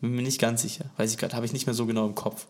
Bin 0.00 0.14
mir 0.14 0.22
nicht 0.22 0.40
ganz 0.40 0.62
sicher. 0.62 0.86
Weiß 0.96 1.12
ich 1.12 1.18
gerade, 1.18 1.34
habe 1.34 1.46
ich 1.46 1.52
nicht 1.52 1.66
mehr 1.66 1.74
so 1.74 1.86
genau 1.86 2.06
im 2.06 2.14
Kopf. 2.14 2.46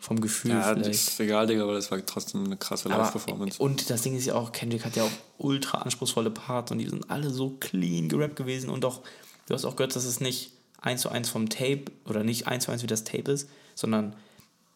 Vom 0.00 0.20
Gefühl 0.20 0.50
Ja, 0.50 0.74
das 0.74 0.86
vielleicht. 0.86 1.08
ist 1.08 1.20
egal, 1.20 1.46
Digga, 1.46 1.62
aber 1.62 1.74
das 1.74 1.90
war 1.90 2.04
trotzdem 2.04 2.44
eine 2.44 2.56
krasse 2.58 2.88
Live-Performance. 2.90 3.62
Und 3.62 3.88
das 3.88 4.02
Ding 4.02 4.14
ist 4.16 4.26
ja 4.26 4.34
auch, 4.34 4.52
Kendrick 4.52 4.84
hat 4.84 4.96
ja 4.96 5.04
auch 5.04 5.10
ultra 5.38 5.78
anspruchsvolle 5.78 6.30
Parts 6.30 6.72
und 6.72 6.78
die 6.78 6.88
sind 6.88 7.10
alle 7.10 7.30
so 7.30 7.56
clean 7.58 8.08
gerappt 8.10 8.36
gewesen 8.36 8.68
und 8.68 8.84
auch, 8.84 9.00
du 9.46 9.54
hast 9.54 9.64
auch 9.64 9.76
gehört, 9.76 9.96
dass 9.96 10.04
es 10.04 10.20
nicht 10.20 10.50
eins 10.82 11.00
zu 11.00 11.08
eins 11.08 11.30
vom 11.30 11.48
Tape 11.48 11.84
oder 12.04 12.22
nicht 12.22 12.46
eins 12.46 12.64
zu 12.64 12.72
eins 12.72 12.82
wie 12.82 12.86
das 12.86 13.04
Tape 13.04 13.32
ist, 13.32 13.48
sondern 13.74 14.14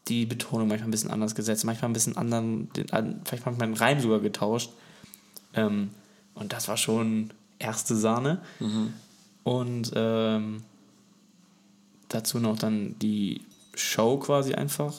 die 0.06 0.24
Betonung 0.24 0.68
manchmal 0.68 0.88
ein 0.88 0.92
bisschen 0.92 1.10
anders 1.10 1.34
gesetzt, 1.34 1.64
manchmal 1.66 1.90
ein 1.90 1.94
bisschen 1.94 2.16
anderen, 2.16 2.72
den, 2.72 2.86
vielleicht 3.26 3.44
manchmal 3.44 3.64
einen 3.66 3.74
Reim 3.74 4.00
sogar 4.00 4.20
getauscht. 4.20 4.70
Ähm, 5.52 5.90
und 6.32 6.54
das 6.54 6.68
war 6.68 6.78
schon 6.78 7.34
erste 7.58 7.96
Sahne. 7.96 8.40
Und 9.44 9.92
ähm, 9.94 10.62
dazu 12.08 12.38
noch 12.38 12.58
dann 12.58 12.98
die 13.00 13.40
Show 13.74 14.18
quasi 14.18 14.54
einfach. 14.54 14.94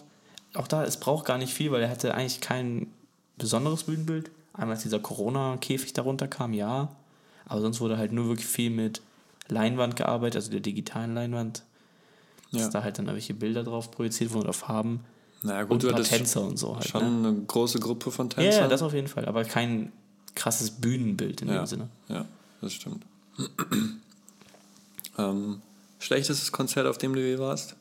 Auch 0.53 0.67
da, 0.67 0.83
es 0.83 0.97
braucht 0.99 1.25
gar 1.25 1.37
nicht 1.37 1.53
viel, 1.53 1.71
weil 1.71 1.81
er 1.81 1.89
hatte 1.89 2.13
eigentlich 2.13 2.41
kein 2.41 2.87
besonderes 3.37 3.83
Bühnenbild. 3.83 4.31
Einmal, 4.53 4.75
als 4.75 4.83
dieser 4.83 4.99
Corona-Käfig 4.99 5.93
darunter 5.93 6.27
kam, 6.27 6.53
ja. 6.53 6.89
Aber 7.45 7.61
sonst 7.61 7.79
wurde 7.81 7.97
halt 7.97 8.11
nur 8.11 8.27
wirklich 8.27 8.47
viel 8.47 8.69
mit 8.69 9.01
Leinwand 9.47 9.95
gearbeitet, 9.95 10.35
also 10.37 10.51
der 10.51 10.59
digitalen 10.59 11.13
Leinwand. 11.13 11.63
Dass 12.51 12.61
Ja. 12.61 12.69
da 12.69 12.83
halt 12.83 12.97
dann 12.97 13.05
irgendwelche 13.05 13.33
Bilder 13.35 13.63
drauf 13.63 13.91
projiziert 13.91 14.31
wurden 14.33 14.43
oder 14.45 14.53
Farben. 14.53 15.01
Na 15.43 15.61
und 15.61 15.69
gut, 15.69 15.83
du 15.83 15.87
paar 15.87 15.95
hattest 15.95 16.11
Tänzer 16.11 16.41
und 16.41 16.57
so 16.57 16.75
halt. 16.75 16.87
schon 16.87 17.21
Ne? 17.21 17.27
eine 17.29 17.41
große 17.41 17.79
Gruppe 17.79 18.11
von 18.11 18.27
Ja, 18.29 18.35
Tänzern. 18.35 18.61
ja, 18.63 18.67
das 18.67 18.81
auf 18.81 18.93
jeden 18.93 19.07
Fall. 19.07 19.25
Aber 19.25 19.43
kein 19.45 19.91
krasses 20.35 20.71
Bühnenbild 20.71 21.41
in 21.41 21.47
ja. 21.49 21.57
dem 21.59 21.65
Sinne. 21.65 21.87
Ja, 22.09 22.25
das 22.61 22.73
stimmt. 22.73 23.05
ähm, 25.17 25.61
schlechtestes 25.99 26.51
Konzert, 26.51 26.87
auf 26.87 26.97
dem 26.97 27.13
du 27.13 27.21
je 27.21 27.39
warst? 27.39 27.75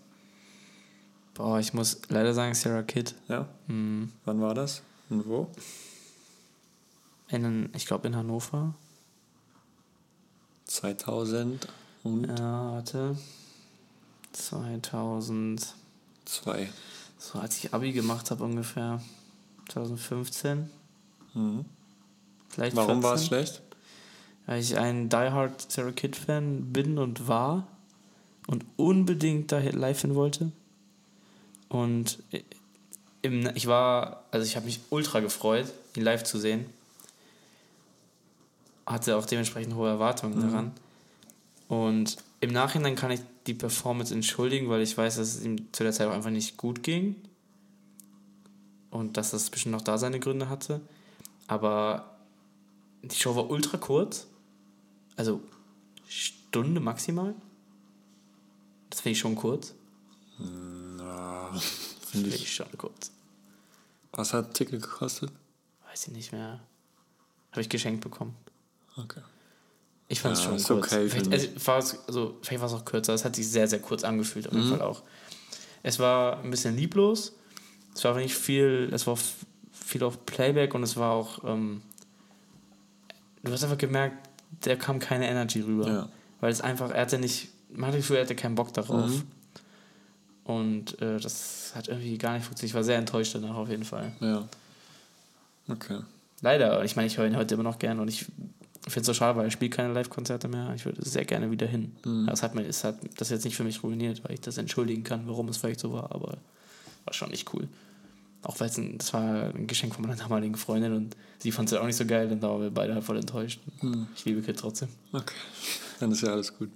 Boah, 1.34 1.58
ich 1.60 1.72
muss 1.72 2.00
leider 2.08 2.34
sagen, 2.34 2.54
Sarah 2.54 2.82
Kidd. 2.82 3.14
Ja? 3.28 3.48
Mhm. 3.68 4.12
Wann 4.24 4.40
war 4.40 4.54
das? 4.54 4.82
Und 5.08 5.26
wo? 5.26 5.48
In, 7.28 7.70
ich 7.74 7.86
glaube 7.86 8.08
in 8.08 8.16
Hannover. 8.16 8.74
2000 10.64 11.68
und 12.02 12.24
Ja, 12.26 12.72
warte. 12.72 13.16
2000. 14.32 15.74
zwei. 16.24 16.68
So, 17.18 17.38
als 17.38 17.56
ich 17.58 17.72
Abi 17.74 17.92
gemacht 17.92 18.30
habe 18.30 18.44
ungefähr. 18.44 19.02
2015. 19.68 20.70
Vielleicht 22.48 22.74
Mhm. 22.74 22.78
Warum 22.78 23.02
war 23.02 23.14
es 23.14 23.28
14, 23.28 23.28
schlecht? 23.28 23.62
Weil 24.48 24.62
ich 24.62 24.78
ein 24.78 25.10
Die 25.10 25.16
Hard 25.16 25.70
Sarah 25.70 25.92
Kid 25.92 26.16
Fan 26.16 26.72
bin 26.72 26.96
und 26.96 27.28
war 27.28 27.66
und 28.46 28.64
unbedingt 28.76 29.52
da 29.52 29.58
live 29.58 30.00
hin 30.00 30.14
wollte. 30.14 30.52
Und 31.68 32.22
im, 33.20 33.50
ich 33.54 33.66
war, 33.66 34.24
also 34.30 34.46
ich 34.46 34.56
habe 34.56 34.64
mich 34.64 34.80
ultra 34.88 35.20
gefreut, 35.20 35.66
ihn 35.94 36.02
live 36.02 36.24
zu 36.24 36.38
sehen. 36.38 36.64
Hatte 38.86 39.18
auch 39.18 39.26
dementsprechend 39.26 39.74
hohe 39.74 39.90
Erwartungen 39.90 40.40
daran. 40.40 40.72
Und 41.68 42.16
im 42.40 42.50
Nachhinein 42.50 42.96
kann 42.96 43.10
ich 43.10 43.20
die 43.46 43.52
Performance 43.52 44.14
entschuldigen, 44.14 44.70
weil 44.70 44.80
ich 44.80 44.96
weiß, 44.96 45.16
dass 45.16 45.34
es 45.34 45.44
ihm 45.44 45.70
zu 45.74 45.82
der 45.82 45.92
Zeit 45.92 46.08
auch 46.08 46.14
einfach 46.14 46.30
nicht 46.30 46.56
gut 46.56 46.82
ging. 46.82 47.16
Und 48.88 49.18
dass 49.18 49.32
das 49.32 49.50
bestimmt 49.50 49.74
noch 49.74 49.82
da 49.82 49.98
seine 49.98 50.20
Gründe 50.20 50.48
hatte. 50.48 50.80
Aber 51.48 52.16
die 53.02 53.14
Show 53.14 53.36
war 53.36 53.50
ultra 53.50 53.76
kurz. 53.76 54.26
Also 55.18 55.40
Stunde 56.08 56.80
maximal. 56.80 57.34
Das 58.88 59.00
finde 59.00 59.12
ich 59.12 59.18
schon 59.18 59.34
kurz. 59.34 59.74
Na, 60.38 61.50
finde 62.06 62.28
ich. 62.28 62.42
ich 62.44 62.54
schon 62.54 62.66
kurz. 62.78 63.10
Was 64.12 64.32
hat 64.32 64.54
Ticket 64.54 64.80
gekostet? 64.82 65.30
Weiß 65.90 66.06
ich 66.06 66.12
nicht 66.14 66.32
mehr. 66.32 66.60
Habe 67.50 67.60
ich 67.60 67.68
geschenkt 67.68 68.00
bekommen. 68.02 68.34
Okay. 68.96 69.20
Ich 70.06 70.20
fand 70.20 70.34
es 70.36 70.40
Ja, 70.40 70.46
schon 70.48 70.56
ist 70.56 70.66
kurz. 70.68 70.86
okay, 70.92 71.08
vielleicht, 71.08 71.32
also, 71.32 71.66
war 71.66 71.78
es, 71.78 71.98
also, 72.06 72.38
vielleicht 72.42 72.60
war 72.62 72.68
es 72.68 72.74
auch 72.74 72.84
kürzer. 72.84 73.12
Es 73.12 73.24
hat 73.24 73.36
sich 73.36 73.48
sehr, 73.48 73.68
sehr 73.68 73.80
kurz 73.80 74.04
angefühlt, 74.04 74.46
auf 74.46 74.54
jeden 74.54 74.66
Mhm. 74.66 74.70
Fall 74.70 74.82
auch. 74.82 75.02
Es 75.82 75.98
war 75.98 76.38
ein 76.40 76.50
bisschen 76.50 76.76
lieblos. 76.76 77.34
Es 77.94 78.04
war 78.04 78.14
nicht 78.16 78.34
viel, 78.34 78.88
es 78.92 79.06
war 79.06 79.18
viel 79.72 80.02
auf 80.04 80.24
Playback 80.26 80.74
und 80.74 80.82
es 80.84 80.96
war 80.96 81.12
auch, 81.12 81.42
ähm, 81.44 81.82
du 83.42 83.52
hast 83.52 83.64
einfach 83.64 83.78
gemerkt, 83.78 84.27
der 84.64 84.76
kam 84.76 84.98
keine 84.98 85.28
Energy 85.28 85.60
rüber. 85.60 85.88
Ja. 85.88 86.08
Weil 86.40 86.52
es 86.52 86.60
einfach, 86.60 86.90
er 86.90 87.02
hatte 87.02 87.18
nicht, 87.18 87.48
man 87.70 87.88
hatte 87.88 87.98
Gefühl, 87.98 88.16
er 88.16 88.22
hatte 88.22 88.34
keinen 88.34 88.54
Bock 88.54 88.72
darauf. 88.72 89.10
Mhm. 89.10 89.22
Und 90.44 91.02
äh, 91.02 91.18
das 91.20 91.72
hat 91.74 91.88
irgendwie 91.88 92.16
gar 92.16 92.34
nicht 92.34 92.44
funktioniert. 92.44 92.70
Ich 92.70 92.74
war 92.74 92.84
sehr 92.84 92.96
enttäuscht 92.96 93.34
danach 93.34 93.56
auf 93.56 93.68
jeden 93.68 93.84
Fall. 93.84 94.12
Ja. 94.20 94.48
Okay. 95.68 95.98
Leider. 96.40 96.84
Ich 96.84 96.96
meine, 96.96 97.06
ich 97.06 97.18
höre 97.18 97.26
ihn 97.26 97.36
heute 97.36 97.54
immer 97.54 97.64
noch 97.64 97.78
gern 97.78 98.00
und 98.00 98.08
ich 98.08 98.24
finde 98.84 99.00
es 99.00 99.06
so 99.06 99.14
schade, 99.14 99.36
weil 99.36 99.44
er 99.44 99.50
spielt 99.50 99.74
keine 99.74 99.92
Live-Konzerte 99.92 100.48
mehr. 100.48 100.72
Ich 100.74 100.86
würde 100.86 101.06
sehr 101.06 101.24
gerne 101.24 101.50
wieder 101.50 101.66
hin. 101.66 101.94
Das 102.26 102.42
hat 102.42 102.54
mir 102.54 102.64
das 102.64 102.84
hat 102.84 102.96
das 103.18 103.28
jetzt 103.28 103.44
nicht 103.44 103.56
für 103.56 103.64
mich 103.64 103.82
ruiniert, 103.82 104.24
weil 104.24 104.34
ich 104.34 104.40
das 104.40 104.56
entschuldigen 104.56 105.04
kann, 105.04 105.26
warum 105.26 105.48
es 105.48 105.58
vielleicht 105.58 105.80
so 105.80 105.92
war, 105.92 106.12
aber 106.12 106.38
war 107.04 107.12
schon 107.12 107.30
nicht 107.30 107.52
cool. 107.52 107.68
Auch 108.42 108.60
weil 108.60 108.68
es 108.68 108.78
ein, 108.78 108.98
das 108.98 109.12
war 109.12 109.52
ein 109.54 109.66
Geschenk 109.66 109.94
von 109.94 110.02
meiner 110.02 110.16
damaligen 110.16 110.54
Freundin 110.54 110.92
und 110.94 111.16
sie 111.38 111.50
fand 111.50 111.70
es 111.70 111.78
auch 111.78 111.86
nicht 111.86 111.96
so 111.96 112.06
geil 112.06 112.30
und 112.30 112.40
da 112.40 112.48
waren 112.48 112.62
wir 112.62 112.70
beide 112.70 112.94
halt 112.94 113.04
voll 113.04 113.16
enttäuscht. 113.16 113.60
Ich 114.14 114.24
liebe 114.24 114.42
Kid 114.42 114.58
trotzdem. 114.58 114.88
Okay. 115.12 115.34
Dann 116.00 116.12
ist 116.12 116.22
ja 116.22 116.32
alles 116.32 116.56
gut. 116.56 116.70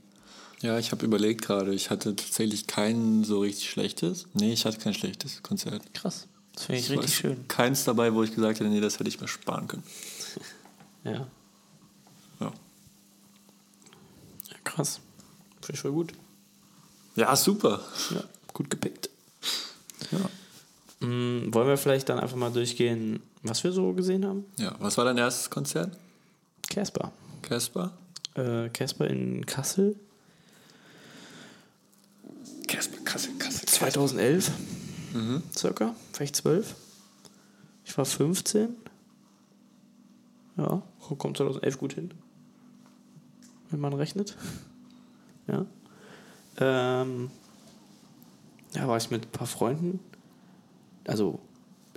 Ja, 0.61 0.79
ich 0.79 0.93
habe 0.93 1.05
überlegt 1.05 1.43
gerade, 1.43 1.75
ich 1.75 1.91
hatte 1.91 2.15
tatsächlich 2.15 2.67
kein 2.67 3.25
so 3.25 3.41
richtig 3.41 3.71
schlechtes. 3.71 4.27
Nee, 4.33 4.53
ich 4.53 4.65
hatte 4.65 4.79
kein 4.79 4.95
schlechtes 4.95 5.43
Konzert. 5.43 5.83
Krass. 5.93 6.29
Das 6.55 6.65
finde 6.65 6.81
ich 6.81 6.85
Es 6.87 6.91
richtig 6.93 7.15
schön. 7.15 7.49
Keins 7.49 7.85
dabei, 7.85 8.15
wo 8.15 8.23
ich 8.23 8.35
gesagt 8.35 8.61
hätte, 8.61 8.71
nee, 8.71 8.81
das 8.81 8.99
hätte 8.99 9.09
ich 9.09 9.21
mir 9.21 9.29
sparen 9.29 9.69
können. 9.69 9.83
Ja. 11.05 11.27
Ja. 12.39 12.53
ja 14.51 14.57
krass. 14.63 15.01
Finde 15.61 15.73
ich 15.73 15.81
voll 15.81 15.91
gut. 15.91 16.13
Ja, 17.17 17.35
super. 17.35 17.81
Ja, 18.11 18.23
gut 18.53 18.71
gepickt. 18.71 19.11
Ja. 20.13 20.21
Mm, 21.03 21.53
wollen 21.53 21.69
wir 21.69 21.77
vielleicht 21.77 22.09
dann 22.09 22.19
einfach 22.21 22.37
mal 22.37 22.53
durchgehen, 22.53 23.21
was 23.43 23.63
wir 23.65 23.73
so 23.73 23.93
gesehen 23.93 24.25
haben? 24.25 24.45
ja. 24.57 24.75
Was 24.79 24.97
war 24.97 25.05
dein 25.05 25.19
erstes 25.19 25.51
Konzert? 25.51 25.97
Casper. 26.69 27.13
Casper? 27.43 27.93
Äh, 28.35 28.69
Casper 28.71 29.09
in 29.09 29.45
Kassel. 29.45 29.97
Casper, 32.69 32.99
Kassel, 33.05 33.33
Kassel. 33.39 33.67
2011. 33.67 34.51
Circa. 35.55 35.95
Vielleicht 36.13 36.37
12. 36.37 36.75
Ich 37.85 37.99
war 37.99 38.05
15. 38.07 38.69
Ja, 40.57 40.83
kommt 41.19 41.37
2011 41.37 41.79
gut 41.79 41.93
hin. 41.95 42.15
Wenn 43.71 43.81
man 43.81 43.93
rechnet. 43.93 44.37
Ja. 45.49 45.67
Ähm, 46.59 47.31
ja, 48.75 48.87
war 48.89 48.97
ich 48.97 49.11
mit 49.11 49.27
ein 49.27 49.31
paar 49.33 49.47
Freunden. 49.47 50.01
Also 51.07 51.41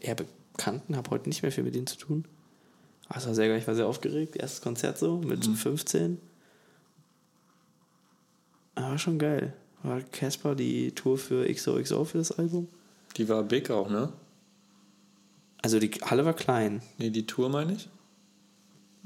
eher 0.01 0.15
Bekannten, 0.15 0.95
habe 0.95 1.09
heute 1.09 1.29
nicht 1.29 1.41
mehr 1.41 1.51
viel 1.51 1.63
mit 1.63 1.75
denen 1.75 1.87
zu 1.87 1.97
tun. 1.97 2.25
Aber 3.07 3.19
es 3.19 3.27
war 3.27 3.35
sehr 3.35 3.47
geil, 3.47 3.59
ich 3.59 3.67
war 3.67 3.75
sehr 3.75 3.87
aufgeregt. 3.87 4.35
Erstes 4.35 4.61
Konzert 4.61 4.97
so 4.97 5.17
mit 5.17 5.45
15. 5.45 6.19
Aber 8.75 8.89
war 8.89 8.97
schon 8.97 9.19
geil. 9.19 9.53
War 9.83 10.01
Casper 10.01 10.55
die 10.55 10.91
Tour 10.91 11.17
für 11.17 11.47
XOXO 11.51 12.05
für 12.05 12.17
das 12.17 12.31
Album? 12.31 12.67
Die 13.17 13.29
war 13.29 13.43
big 13.43 13.69
auch, 13.69 13.89
ne? 13.89 14.11
Also 15.61 15.79
die 15.79 15.89
Halle 15.89 16.25
war 16.25 16.33
klein. 16.33 16.81
Nee, 16.97 17.09
die 17.09 17.25
Tour 17.25 17.49
meine 17.49 17.73
ich? 17.73 17.89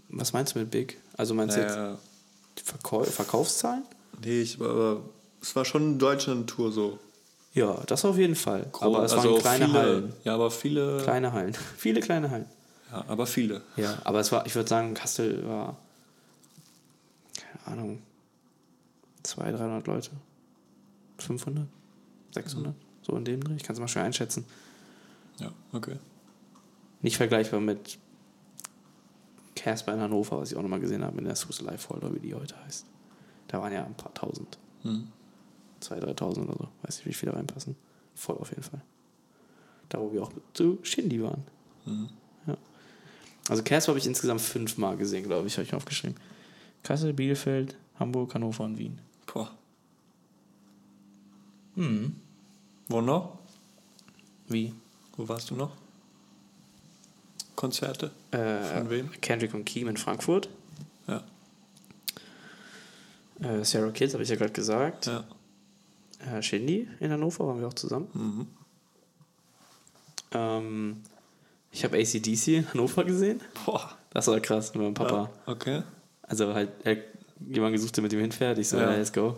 Was 0.10 0.34
meinst 0.34 0.56
du 0.56 0.60
mit 0.60 0.72
Big? 0.72 0.98
Also 1.16 1.34
meinst 1.34 1.56
du 1.56 1.62
jetzt 1.62 1.76
Naja, 1.76 2.00
die 2.58 2.64
Verkau 2.64 3.04
Verkaufszahlen? 3.04 3.84
nee, 4.24 4.42
ich 4.42 4.60
war, 4.60 4.70
aber 4.70 5.02
es 5.42 5.56
war 5.56 5.66
schon 5.66 5.84
eine 5.84 5.98
Deutschland-Tour 5.98 6.72
so. 6.72 7.00
Ja, 7.60 7.82
das 7.88 8.06
auf 8.06 8.18
jeden 8.18 8.36
Fall. 8.36 8.68
aber 8.80 9.04
es 9.04 9.12
also 9.12 9.34
waren 9.34 9.42
kleine 9.42 9.66
viele, 9.66 9.80
Hallen. 9.80 10.14
Ja, 10.24 10.36
aber 10.36 10.50
viele. 10.50 11.02
Kleine 11.04 11.34
Hallen. 11.34 11.54
Viele 11.78 12.00
kleine 12.00 12.32
Hallen. 12.32 12.46
Ja, 12.90 13.04
aber 13.10 13.28
viele. 13.28 13.62
Ja, 13.76 13.98
aber 14.06 14.22
es 14.22 14.32
war, 14.32 14.46
ich 14.46 14.56
würde 14.56 14.70
sagen, 14.70 14.94
Kastel 14.94 15.46
war, 15.46 15.78
keine 17.36 17.68
Ahnung, 17.68 18.02
200, 19.24 19.60
300 19.60 19.88
Leute. 19.88 20.12
500? 21.18 21.68
600? 22.32 22.74
So 23.02 23.18
in 23.18 23.26
dem 23.26 23.44
Dreh. 23.44 23.56
Ich 23.56 23.64
kann 23.64 23.74
es 23.74 23.80
mal 23.82 23.90
schwer 23.90 24.04
einschätzen. 24.04 24.46
Ja, 25.40 25.52
okay. 25.74 25.98
Nicht 27.02 27.18
vergleichbar 27.18 27.60
mit 27.60 28.00
Casper 29.58 29.96
in 29.96 30.00
Hannover, 30.00 30.40
was 30.40 30.52
ich 30.52 30.58
auch 30.58 30.62
nochmal 30.62 30.80
gesehen 30.80 31.04
habe, 31.04 31.18
in 31.18 31.26
der 31.26 31.36
Swiss 31.36 31.60
Life 31.60 31.90
Hall, 31.90 32.00
wie 32.16 32.20
die 32.20 32.34
heute 32.34 32.56
heißt. 32.66 32.86
Da 33.50 33.62
waren 33.62 33.74
ja 33.74 33.84
ein 33.84 33.96
paar 33.96 34.14
tausend. 34.14 34.58
Hm. 34.84 35.10
2.000, 35.82 36.16
3.000 36.16 36.44
oder 36.44 36.54
so. 36.54 36.68
Weiß 36.84 36.98
nicht, 36.98 37.06
wie 37.08 37.14
viele 37.14 37.34
reinpassen. 37.34 37.76
Voll 38.16 38.38
auf 38.38 38.50
jeden 38.50 38.64
Fall. 38.64 38.82
Da, 39.90 40.00
wo 40.00 40.12
wir 40.12 40.24
auch 40.24 40.32
zu 40.54 40.80
Shindy 40.84 41.22
waren. 41.24 41.44
Ja. 42.48 42.58
Also 43.50 43.64
Casper 43.64 43.90
habe 43.90 44.00
ich 44.00 44.06
insgesamt 44.06 44.42
fünfmal 44.42 44.98
gesehen, 44.98 45.24
glaube 45.24 45.48
ich, 45.48 45.54
habe 45.54 45.64
ich 45.64 45.72
mir 45.72 45.78
aufgeschrieben. 45.78 46.16
Kassel, 46.84 47.14
Bielefeld, 47.14 47.76
Hamburg, 48.00 48.34
Hannover 48.34 48.64
und 48.64 48.78
Wien. 48.78 49.00
Boah. 49.26 49.52
Hm. 51.76 52.16
Wo 52.88 53.02
noch? 53.02 53.40
Wie? 54.48 54.74
Wo 55.16 55.28
warst 55.28 55.50
du 55.50 55.56
noch? 55.56 55.72
Konzerte? 57.56 58.12
Äh, 58.32 58.64
Von 58.64 58.90
wem? 58.90 59.12
Kendrick 59.22 59.54
und 59.54 59.66
Keem 59.66 59.88
in 59.88 59.98
Frankfurt. 59.98 60.50
Ja. 61.08 61.24
Äh, 63.42 63.64
Sarah 63.64 63.92
Kids, 63.92 64.14
habe 64.14 64.24
ich 64.24 64.30
ja 64.30 64.36
gerade 64.36 64.54
gesagt. 64.54 65.08
Ja. 65.08 65.26
Äh, 66.20 66.42
Shindy 66.42 66.88
in 67.00 67.12
Hannover 67.12 67.48
waren 67.48 67.60
wir 67.60 67.68
auch 67.68 67.74
zusammen. 67.74 68.08
Mhm. 68.14 68.48
Ähm, 70.32 70.98
ich 71.72 71.84
habe 71.84 71.98
ACDC 71.98 72.48
in 72.48 72.74
Hannover 72.74 73.04
gesehen. 73.04 73.42
Boah. 73.66 73.92
Das 74.12 74.28
war 74.28 74.40
krass 74.40 74.74
mit 74.74 74.84
meinem 74.84 74.94
Papa. 74.94 75.30
Ja, 75.46 75.52
okay. 75.54 75.84
Also 76.24 76.54
halt, 76.54 76.70
er 76.84 76.92
hat 76.98 77.04
jemanden 77.48 77.74
gesucht, 77.74 77.96
der 77.96 78.04
mit 78.04 78.14
ihm 78.14 78.20
hinfährt. 78.20 78.58
Ich 78.58 78.68
so, 78.70 78.78
Ja. 78.78 78.92
let's 78.92 79.14
go. 79.14 79.38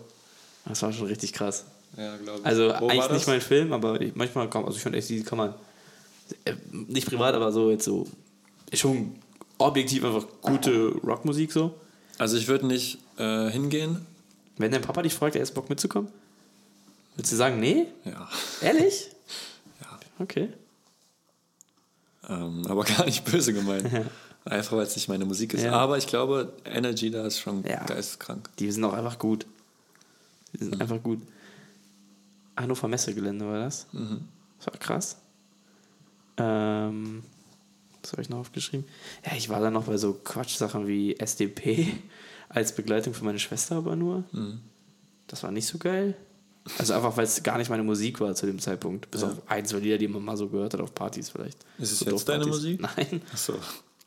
Das 0.65 0.81
war 0.81 0.91
schon 0.93 1.07
richtig 1.07 1.33
krass. 1.33 1.65
Ja, 1.97 2.15
glaube 2.17 2.39
ich. 2.39 2.45
Also 2.45 2.69
Wo 2.79 2.87
eigentlich 2.87 3.11
nicht 3.11 3.27
mein 3.27 3.41
Film, 3.41 3.73
aber 3.73 3.99
ich, 3.99 4.15
manchmal 4.15 4.49
kann 4.49 4.63
also 4.65 4.77
ich 4.77 4.83
finde 4.83 4.97
ACDC 4.97 5.25
kann 5.25 5.37
man, 5.37 5.53
äh, 6.45 6.53
nicht 6.71 7.07
privat, 7.07 7.35
aber 7.35 7.51
so 7.51 7.69
jetzt 7.69 7.83
so, 7.85 8.07
schon 8.73 9.15
objektiv 9.57 10.03
einfach 10.05 10.25
gute 10.41 10.93
Rockmusik 11.03 11.51
so. 11.51 11.73
Also 12.17 12.37
ich 12.37 12.47
würde 12.47 12.65
nicht 12.67 12.99
äh, 13.17 13.49
hingehen. 13.49 14.05
Wenn 14.57 14.71
dein 14.71 14.81
Papa 14.81 15.01
dich 15.01 15.13
fragt, 15.13 15.35
er 15.35 15.41
ist 15.41 15.53
Bock 15.53 15.69
mitzukommen, 15.69 16.09
würdest 17.15 17.31
du 17.33 17.37
sagen, 17.37 17.59
nee? 17.59 17.87
Ja. 18.05 18.27
Ehrlich? 18.61 19.07
Ja. 19.81 19.99
Okay. 20.19 20.49
Ähm, 22.29 22.65
aber 22.67 22.83
gar 22.85 23.05
nicht 23.05 23.25
böse 23.25 23.53
gemeint. 23.53 23.89
Einfach 24.45 24.77
weil 24.77 24.83
es 24.85 24.95
nicht 24.95 25.07
meine 25.07 25.25
Musik 25.25 25.53
ist. 25.53 25.63
Ja. 25.63 25.73
Aber 25.73 25.97
ich 25.97 26.07
glaube, 26.07 26.53
Energy 26.65 27.09
da 27.11 27.25
ist 27.25 27.39
schon 27.39 27.63
Ja. 27.65 27.83
geisteskrank. 27.85 28.49
Die 28.59 28.71
sind 28.71 28.83
auch 28.83 28.93
einfach 28.93 29.17
gut. 29.19 29.45
Die 30.53 30.63
sind 30.63 30.79
einfach 30.81 31.01
gut. 31.01 31.19
Hannover 32.57 32.87
Messegelände 32.87 33.45
war 33.47 33.59
das. 33.59 33.87
Das 34.59 34.67
war 34.67 34.79
krass. 34.79 35.17
Ähm, 36.37 37.23
was 38.01 38.11
habe 38.13 38.21
ich 38.21 38.29
noch 38.29 38.39
aufgeschrieben? 38.39 38.85
Ja, 39.25 39.35
ich 39.35 39.49
war 39.49 39.59
dann 39.61 39.73
noch 39.73 39.85
bei 39.85 39.97
so 39.97 40.13
Quatschsachen 40.13 40.87
wie 40.87 41.17
SDP. 41.19 41.93
als 42.49 42.75
Begleitung 42.75 43.13
für 43.13 43.23
meine 43.25 43.39
Schwester 43.39 43.75
aber 43.77 43.95
nur. 43.95 44.23
Mhm. 44.31 44.59
Das 45.27 45.41
war 45.43 45.51
nicht 45.51 45.65
so 45.67 45.77
geil. 45.77 46.15
Also 46.77 46.93
einfach, 46.93 47.15
weil 47.17 47.25
es 47.25 47.41
gar 47.43 47.57
nicht 47.57 47.69
meine 47.69 47.83
Musik 47.83 48.19
war 48.19 48.33
zu 48.35 48.45
dem 48.45 48.59
Zeitpunkt. 48.59 49.09
Bis 49.11 49.21
Ja. 49.21 49.27
auf 49.29 49.41
ein, 49.47 49.65
zwei 49.65 49.79
Lieder, 49.79 49.97
die 49.97 50.07
man 50.07 50.23
mal 50.23 50.37
so 50.37 50.47
gehört 50.49 50.73
hat 50.73 50.81
auf 50.81 50.93
Partys 50.95 51.29
vielleicht. 51.29 51.65
Ist 51.77 51.91
es 51.91 51.99
So 51.99 52.09
jetzt 52.09 52.27
deine. 52.29 52.45
Musik? 52.45 52.79
Nein. 52.81 53.21
Achso. 53.33 53.53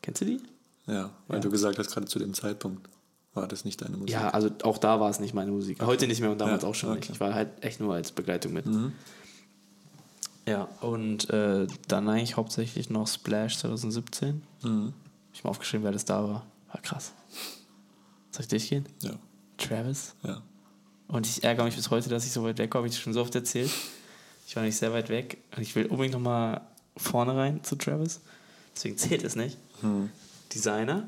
Kennst 0.01 0.21
du 0.21 0.25
die? 0.25 0.41
Ja, 0.87 1.09
weil 1.27 1.37
Ja. 1.37 1.41
du 1.41 1.49
gesagt 1.49 1.77
hast, 1.79 1.91
gerade 1.91 2.05
zu 2.07 2.19
dem 2.19 2.33
Zeitpunkt 2.33 2.87
war 3.33 3.47
das 3.47 3.65
nicht 3.65 3.81
deine 3.81 3.97
Musik. 3.97 4.11
Ja, 4.11 4.29
also 4.29 4.49
auch 4.63 4.77
da 4.77 4.99
war 4.99 5.09
es 5.09 5.19
nicht 5.19 5.33
meine 5.33 5.51
Musik. 5.51 5.81
Heute 5.81 6.07
nicht 6.07 6.21
mehr 6.21 6.31
und 6.31 6.39
damals 6.39 6.63
Ja, 6.63 6.69
auch 6.69 6.75
schon 6.75 6.89
nicht. 6.93 7.03
okay. 7.03 7.09
Mhm. 7.09 7.13
Ich 7.15 7.19
war 7.19 7.33
halt 7.33 7.49
echt 7.63 7.79
nur 7.79 7.93
als 7.93 8.11
Begleitung 8.11 8.53
mit. 8.53 8.65
Ja, 10.47 10.63
und 10.81 11.29
äh, 11.31 11.65
dann 11.87 12.07
eigentlich 12.07 12.37
hauptsächlich 12.37 12.89
noch 12.91 13.07
Splash 13.07 13.57
2017. 13.57 14.43
Mhm. 14.63 14.93
Ich 15.33 15.39
habe 15.39 15.47
mal 15.47 15.49
aufgeschrieben, 15.51 15.83
wer 15.83 15.91
das 15.91 16.05
da 16.05 16.23
war. 16.23 16.45
War 16.71 16.81
krass. 16.81 17.13
Soll 18.31 18.41
ich 18.43 18.47
durchgehen? 18.47 18.85
Ja, 19.01 19.13
Travis. 19.57 20.13
ja. 20.23 20.41
Und 21.07 21.27
ich 21.27 21.43
ärgere 21.43 21.65
mich 21.65 21.75
bis 21.75 21.89
heute, 21.89 22.09
dass 22.09 22.25
ich 22.25 22.31
so 22.31 22.43
weit 22.43 22.57
weg 22.57 22.73
war, 22.73 22.79
habe 22.79 22.87
ich 22.87 22.99
schon 22.99 23.13
so 23.13 23.21
oft 23.21 23.35
erzählt. 23.35 23.71
Ich 24.47 24.55
war 24.55 24.63
nicht 24.63 24.77
sehr 24.77 24.93
weit 24.93 25.09
weg 25.09 25.37
und 25.55 25.61
ich 25.61 25.75
will 25.75 25.85
unbedingt 25.85 26.13
nochmal 26.13 26.61
vorne 26.97 27.35
rein 27.35 27.63
zu 27.63 27.75
Travis. 27.75 28.21
Deswegen 28.75 28.97
zählt 28.97 29.23
es 29.23 29.35
nicht. 29.35 29.57
Hm. 29.81 30.09
Designer. 30.53 31.07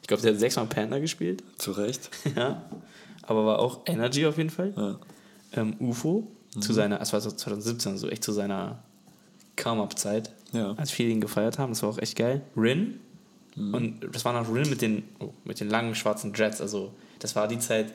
Ich 0.00 0.08
glaube, 0.08 0.22
der 0.22 0.32
hat 0.32 0.40
sechsmal 0.40 0.66
Panda 0.66 0.98
gespielt. 0.98 1.42
Zu 1.58 1.72
Recht. 1.72 2.10
ja. 2.36 2.62
Aber 3.22 3.46
war 3.46 3.58
auch 3.58 3.80
Energy 3.86 4.26
auf 4.26 4.36
jeden 4.36 4.50
Fall. 4.50 4.72
Ja. 4.76 4.98
Ähm, 5.60 5.76
UFO. 5.78 6.28
Zu 6.60 6.74
seiner, 6.74 7.00
es 7.00 7.14
war 7.14 7.20
so 7.22 7.30
2017, 7.30 7.96
so 7.96 8.08
echt 8.08 8.22
zu 8.22 8.32
seiner 8.32 8.82
Come-Up-Zeit. 9.56 10.32
Ja. 10.52 10.74
Als 10.74 10.90
viele 10.90 11.08
ihn 11.08 11.20
gefeiert 11.22 11.58
haben. 11.58 11.70
Das 11.70 11.82
war 11.82 11.88
auch 11.88 11.98
echt 11.98 12.16
geil. 12.16 12.42
Rin. 12.56 13.00
Und 13.56 14.00
das 14.12 14.24
war 14.24 14.32
noch 14.32 14.52
Rin 14.52 14.68
mit 14.68 14.80
den, 14.80 15.02
oh, 15.18 15.30
mit 15.44 15.60
den 15.60 15.68
langen 15.68 15.94
schwarzen 15.94 16.32
Dreads. 16.32 16.60
Also, 16.60 16.92
das 17.18 17.36
war 17.36 17.48
die 17.48 17.58
Zeit, 17.58 17.92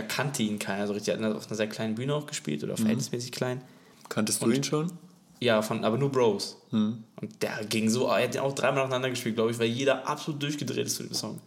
da 0.00 0.06
kannte 0.06 0.42
ihn 0.42 0.58
keiner 0.58 0.86
so 0.86 0.92
richtig. 0.92 1.14
Er 1.14 1.20
hat 1.22 1.34
auf 1.36 1.46
einer 1.46 1.56
sehr 1.56 1.68
kleinen 1.68 1.94
Bühne 1.96 2.14
auch 2.14 2.26
gespielt 2.26 2.62
oder 2.64 2.76
verhältnismäßig 2.76 3.32
klein. 3.32 3.62
Kanntest 4.08 4.40
du 4.42 4.46
Und- 4.46 4.54
ihn 4.54 4.64
schon? 4.64 4.92
Ja, 5.40 5.62
von, 5.62 5.84
aber 5.84 5.96
nur 5.98 6.10
Bros. 6.10 6.56
Und 6.72 7.04
der 7.42 7.64
ging 7.68 7.88
so, 7.88 8.06
er 8.08 8.24
hat 8.24 8.34
den 8.34 8.40
auch 8.40 8.54
dreimal 8.54 8.82
nacheinander 8.82 9.10
gespielt, 9.10 9.36
glaube 9.36 9.52
ich, 9.52 9.58
weil 9.60 9.68
jeder 9.68 10.08
absolut 10.08 10.42
durchgedreht 10.42 10.86
ist 10.86 10.96
zu 10.96 11.04
dem 11.04 11.14
Song. 11.14 11.40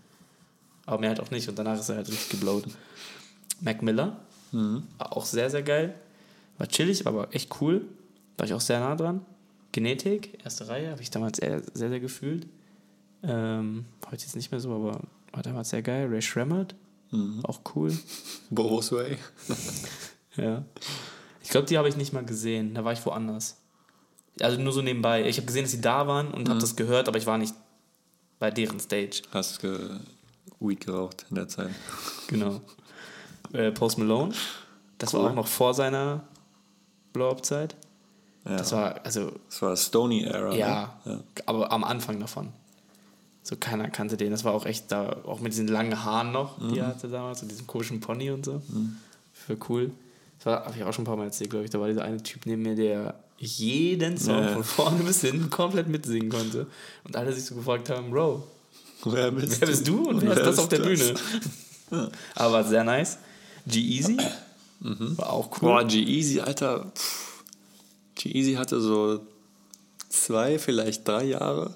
Aber 0.86 1.00
mehr 1.00 1.10
halt 1.10 1.20
auch 1.20 1.30
nicht 1.32 1.50
und 1.50 1.60
danach 1.60 1.78
ist 1.78 1.90
er 1.90 1.98
halt 1.98 2.08
richtig 2.10 2.30
geblowt. 2.30 2.66
Mac 3.60 3.82
Miller, 3.82 4.18
war 4.54 5.16
auch 5.18 5.26
sehr, 5.26 5.50
sehr 5.50 5.62
geil. 5.64 5.94
War 6.58 6.68
chillig, 6.68 7.06
aber 7.08 7.34
echt 7.36 7.62
cool. 7.62 7.86
War 8.38 8.46
ich 8.46 8.54
auch 8.54 8.62
sehr 8.62 8.80
nah 8.80 8.96
dran. 8.96 9.26
Genetik, 9.74 10.40
erste 10.44 10.68
Reihe, 10.70 10.92
habe 10.92 11.02
ich 11.02 11.12
damals 11.12 11.40
eher, 11.40 11.62
sehr, 11.74 11.90
sehr 11.90 12.00
gefühlt. 12.00 12.48
Ähm, 13.24 13.86
heute 14.08 14.24
jetzt 14.24 14.36
nicht 14.36 14.52
mehr 14.52 14.60
so, 14.62 14.74
aber 14.74 15.02
war 15.34 15.44
damals 15.44 15.70
sehr 15.70 15.82
geil. 15.82 16.08
Ray 16.10 16.22
Shremmerd, 17.12 17.46
auch 17.46 17.60
cool. 17.76 17.98
Boris 18.50 18.92
Way. 18.92 19.18
Ja. 20.38 20.64
Ich 21.44 21.50
glaube, 21.50 21.68
die 21.68 21.78
habe 21.78 21.90
ich 21.90 21.98
nicht 21.98 22.14
mal 22.14 22.24
gesehen. 22.24 22.74
Da 22.74 22.86
war 22.86 22.94
ich 22.94 23.06
woanders. 23.06 23.58
Also 24.40 24.58
nur 24.62 24.72
so 24.72 24.82
nebenbei. 24.82 25.28
Ich 25.28 25.36
habe 25.36 25.46
gesehen, 25.46 25.64
dass 25.64 25.72
sie 25.72 25.82
da 25.82 26.08
waren 26.08 26.32
und 26.34 26.48
habe 26.48 26.58
das 26.60 26.78
gehört, 26.78 27.10
aber 27.10 27.18
ich 27.18 27.26
war 27.26 27.38
nicht 27.38 27.54
bei 28.40 28.50
deren 28.50 28.80
Stage. 28.80 29.24
Hast 29.34 29.60
ge 29.60 29.78
Weed 30.62 30.86
geraucht 30.86 31.26
in 31.30 31.36
der 31.36 31.50
Zeit. 31.50 31.72
Genau. 32.28 32.62
Äh, 33.52 33.72
Post 33.74 33.98
Malone. 33.98 34.34
Das 35.00 35.14
war 35.14 35.20
Cool. 35.24 35.30
auch 35.32 35.36
noch 35.36 35.48
vor 35.48 35.74
seiner 35.74 36.24
Blow-Up-Zeit. 37.12 37.76
Ja. 38.46 38.56
Das 38.56 38.72
war, 38.72 39.04
also, 39.04 39.34
das 39.50 39.62
war 39.62 39.76
Stony 39.76 40.24
Era. 40.24 40.56
ja, 40.56 40.98
Ne? 41.04 41.12
ja. 41.38 41.44
aber 41.46 41.70
am 41.74 41.84
Anfang 41.84 42.22
davon. 42.22 42.54
So 43.44 43.56
keiner 43.56 43.90
kannte 43.90 44.18
den. 44.18 44.32
Das 44.32 44.44
war 44.44 44.54
auch 44.54 44.66
echt 44.66 44.92
da, 44.92 45.18
auch 45.26 45.40
mit 45.40 45.52
diesen 45.54 45.68
langen 45.68 46.04
Haaren 46.04 46.32
noch, 46.32 46.58
die 46.70 46.78
er 46.80 46.88
hatte 46.88 47.08
damals, 47.08 47.42
und 47.42 47.50
diesem 47.50 47.66
komischen 47.68 48.00
Pony 48.00 48.30
und 48.32 48.46
so. 48.46 48.62
Für 49.34 49.58
cool. 49.70 49.92
Das 50.38 50.46
war, 50.46 50.66
habe 50.66 50.76
ich 50.78 50.84
auch 50.84 50.94
schon 50.94 51.04
ein 51.04 51.08
paar 51.08 51.18
Mal 51.18 51.26
erzählt, 51.26 51.50
glaube 51.50 51.66
ich. 51.66 51.72
Da 51.72 51.80
war 51.80 51.88
dieser 51.88 52.04
eine 52.04 52.22
Typ 52.22 52.46
neben 52.46 52.62
mir, 52.62 52.76
der 52.76 53.16
jeden 53.38 54.18
Song 54.18 54.44
Ja. 54.44 54.54
von 54.54 54.64
vorne 54.64 55.04
bis 55.04 55.22
hinten 55.22 55.50
komplett 55.50 55.88
mitsingen 55.88 56.30
konnte. 56.30 56.68
Und 57.04 57.16
alle 57.16 57.34
sich 57.34 57.46
so 57.46 57.56
gefragt 57.56 57.90
haben, 57.90 58.12
Bro, 58.12 58.44
Wer 59.06 59.32
bist, 59.32 59.60
wer 59.60 59.68
bist 59.68 59.88
du 59.88 60.08
und 60.10 60.22
wer, 60.22 60.34
ist 60.38 60.46
das 60.46 60.60
auf 60.60 60.70
der 60.70 60.80
das? 60.80 60.88
Bühne? 61.90 62.12
Aber 62.36 62.54
war 62.54 62.64
sehr 62.64 62.84
nice. 62.84 63.18
G-Easy 63.66 64.18
war 64.80 65.32
auch 65.32 65.50
cool. 65.54 65.70
Boah, 65.70 65.84
G-Easy, 65.84 66.40
Alter. 66.42 66.92
G-Easy 68.16 68.54
hatte 68.54 68.80
so 68.80 69.22
zwei, 70.10 70.60
vielleicht 70.60 71.08
drei 71.08 71.24
Jahre. 71.24 71.74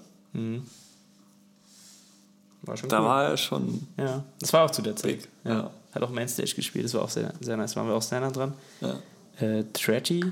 War 2.68 2.78
schon 2.78 2.90
Da 2.90 3.00
cool. 3.00 3.06
war 3.06 3.24
er 3.30 3.38
schon. 3.38 3.88
Ja, 3.98 4.24
das 4.40 4.52
war 4.54 4.66
auch 4.66 4.72
zu 4.72 4.82
der 4.82 4.96
Zeit. 4.96 5.12
Big, 5.20 5.28
Ja. 5.44 5.52
ja. 5.54 5.72
Hat 5.94 6.04
auch 6.04 6.10
Mainstage 6.10 6.54
gespielt, 6.56 6.84
das 6.86 6.94
war 6.94 7.04
auch 7.04 7.10
sehr, 7.10 7.34
sehr 7.40 7.56
nice. 7.56 7.76
Waren 7.78 7.88
wir 7.88 7.96
auch 7.96 8.02
sehr 8.02 8.20
nah 8.20 8.30
dran. 8.32 8.54
Ja. 8.82 9.00
Äh, 9.40 9.64
Tretty, 9.74 10.24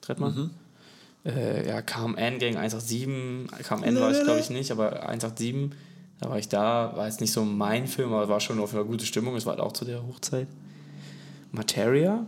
Trettmann. 0.00 0.34
Mhm. 0.34 0.50
Äh, 1.30 1.68
ja, 1.68 1.82
KMN 1.82 2.38
Gang 2.40 2.56
187. 2.56 3.48
KMN 3.64 4.00
war 4.00 4.10
ich, 4.10 4.22
glaube 4.24 4.40
ich, 4.40 4.50
nicht, 4.50 4.70
aber 4.72 5.08
187, 5.08 5.70
da 6.20 6.28
war 6.30 6.38
ich 6.38 6.48
da. 6.48 6.92
War 6.96 7.06
jetzt 7.06 7.20
nicht 7.20 7.32
so 7.32 7.44
mein 7.44 7.86
Film, 7.86 8.12
aber 8.12 8.28
war 8.28 8.40
schon 8.40 8.58
auf 8.58 8.74
eine 8.74 8.84
gute 8.84 9.06
Stimmung. 9.06 9.36
Es 9.36 9.46
war 9.46 9.52
halt 9.54 9.60
auch 9.60 9.72
zu 9.72 9.84
der 9.84 10.04
Hochzeit. 10.06 10.48
Materia, 11.52 12.26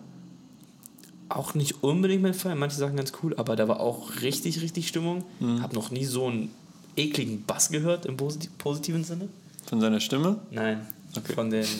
auch 1.28 1.54
nicht 1.54 1.82
unbedingt 1.82 2.22
mein 2.22 2.34
Fall. 2.34 2.54
Manche 2.54 2.76
Sachen 2.76 2.96
ganz 2.96 3.12
cool, 3.22 3.34
aber 3.36 3.56
da 3.56 3.66
war 3.68 3.80
auch 3.80 4.22
richtig, 4.22 4.62
richtig 4.62 4.86
Stimmung. 4.88 5.24
Mhm. 5.40 5.62
Hab 5.62 5.72
noch 5.72 5.90
nie 5.90 6.04
so 6.04 6.26
einen 6.28 6.50
ekligen 6.96 7.44
Bass 7.44 7.70
gehört 7.70 8.06
im 8.06 8.16
posit 8.16 8.56
positiven 8.58 9.02
Sinne. 9.04 9.28
Von 9.68 9.80
seiner 9.80 10.00
Stimme? 10.00 10.40
Nein, 10.50 10.86
Okay. 11.16 11.32
von 11.34 11.50
den. 11.50 11.64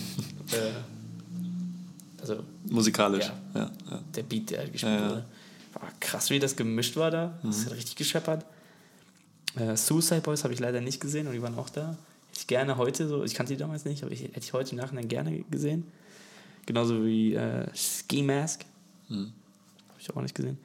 Äh, 0.53 2.20
also 2.20 2.44
Musikalisch. 2.70 3.25
Ja. 3.27 3.61
Ja. 3.61 3.70
Ja, 3.90 4.01
der 4.14 4.22
Beat, 4.22 4.51
der 4.51 4.59
halt 4.61 4.72
gespielt 4.72 5.01
wurde. 5.01 5.25
War 5.75 5.92
krass, 5.99 6.31
wie 6.31 6.38
das 6.38 6.55
gemischt 6.55 6.96
war 6.96 7.11
da. 7.11 7.38
Das 7.42 7.66
hat 7.66 7.72
richtig 7.75 7.96
gescheppert. 7.96 8.44
Äh, 9.57 9.77
Suicide 9.77 10.20
Boys 10.20 10.44
habe 10.44 10.55
ich 10.55 10.61
leider 10.61 10.81
nicht 10.81 11.01
gesehen 11.01 11.27
und 11.27 11.33
die 11.33 11.42
waren 11.42 11.57
auch 11.59 11.68
da. 11.68 11.90
Hätte 12.29 12.40
ich 12.40 12.46
gerne 12.46 12.77
heute 12.77 13.09
so, 13.09 13.25
ich 13.25 13.35
kannte 13.35 13.55
die 13.55 13.59
damals 13.59 13.85
nicht, 13.85 14.03
aber 14.05 14.12
ich, 14.12 14.22
hätte 14.22 14.38
ich 14.40 14.53
heute 14.53 14.70
im 14.72 14.77
Nachhinein 14.79 15.09
gerne 15.09 15.40
gesehen. 15.51 15.85
Genauso 16.64 17.05
wie 17.05 17.35
äh, 17.35 17.66
Ski 17.75 18.22
Mask. 18.22 18.64
Habe 19.11 19.31
ich 19.99 20.14
auch 20.14 20.22
nicht 20.22 20.35
gesehen. 20.35 20.59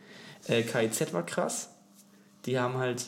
Äh, 0.47 0.61
KIZ 0.63 1.11
war 1.13 1.25
krass. 1.25 1.69
Die 2.45 2.59
haben 2.59 2.75
halt 2.77 3.05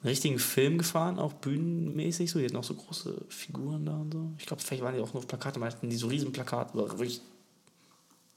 einen 0.00 0.08
richtigen 0.08 0.38
Film 0.38 0.78
gefahren, 0.78 1.18
auch 1.18 1.32
bühnenmäßig. 1.34 2.30
So. 2.30 2.38
Die 2.38 2.44
hatten 2.44 2.56
auch 2.56 2.64
so 2.64 2.74
große 2.74 3.14
Figuren 3.28 3.86
da 3.86 3.96
und 3.96 4.12
so. 4.12 4.30
Ich 4.38 4.46
glaube, 4.46 4.62
vielleicht 4.62 4.82
waren 4.82 4.94
die 4.94 5.00
auch 5.00 5.12
nur 5.12 5.22
auf 5.22 5.28
Plakate, 5.28 5.56
aber 5.56 5.66
hatten 5.66 5.90
die 5.90 5.96
so 5.96 6.08
riesen 6.08 6.32
Plakate, 6.32 6.72
aber 6.74 6.90
wirklich 6.90 7.20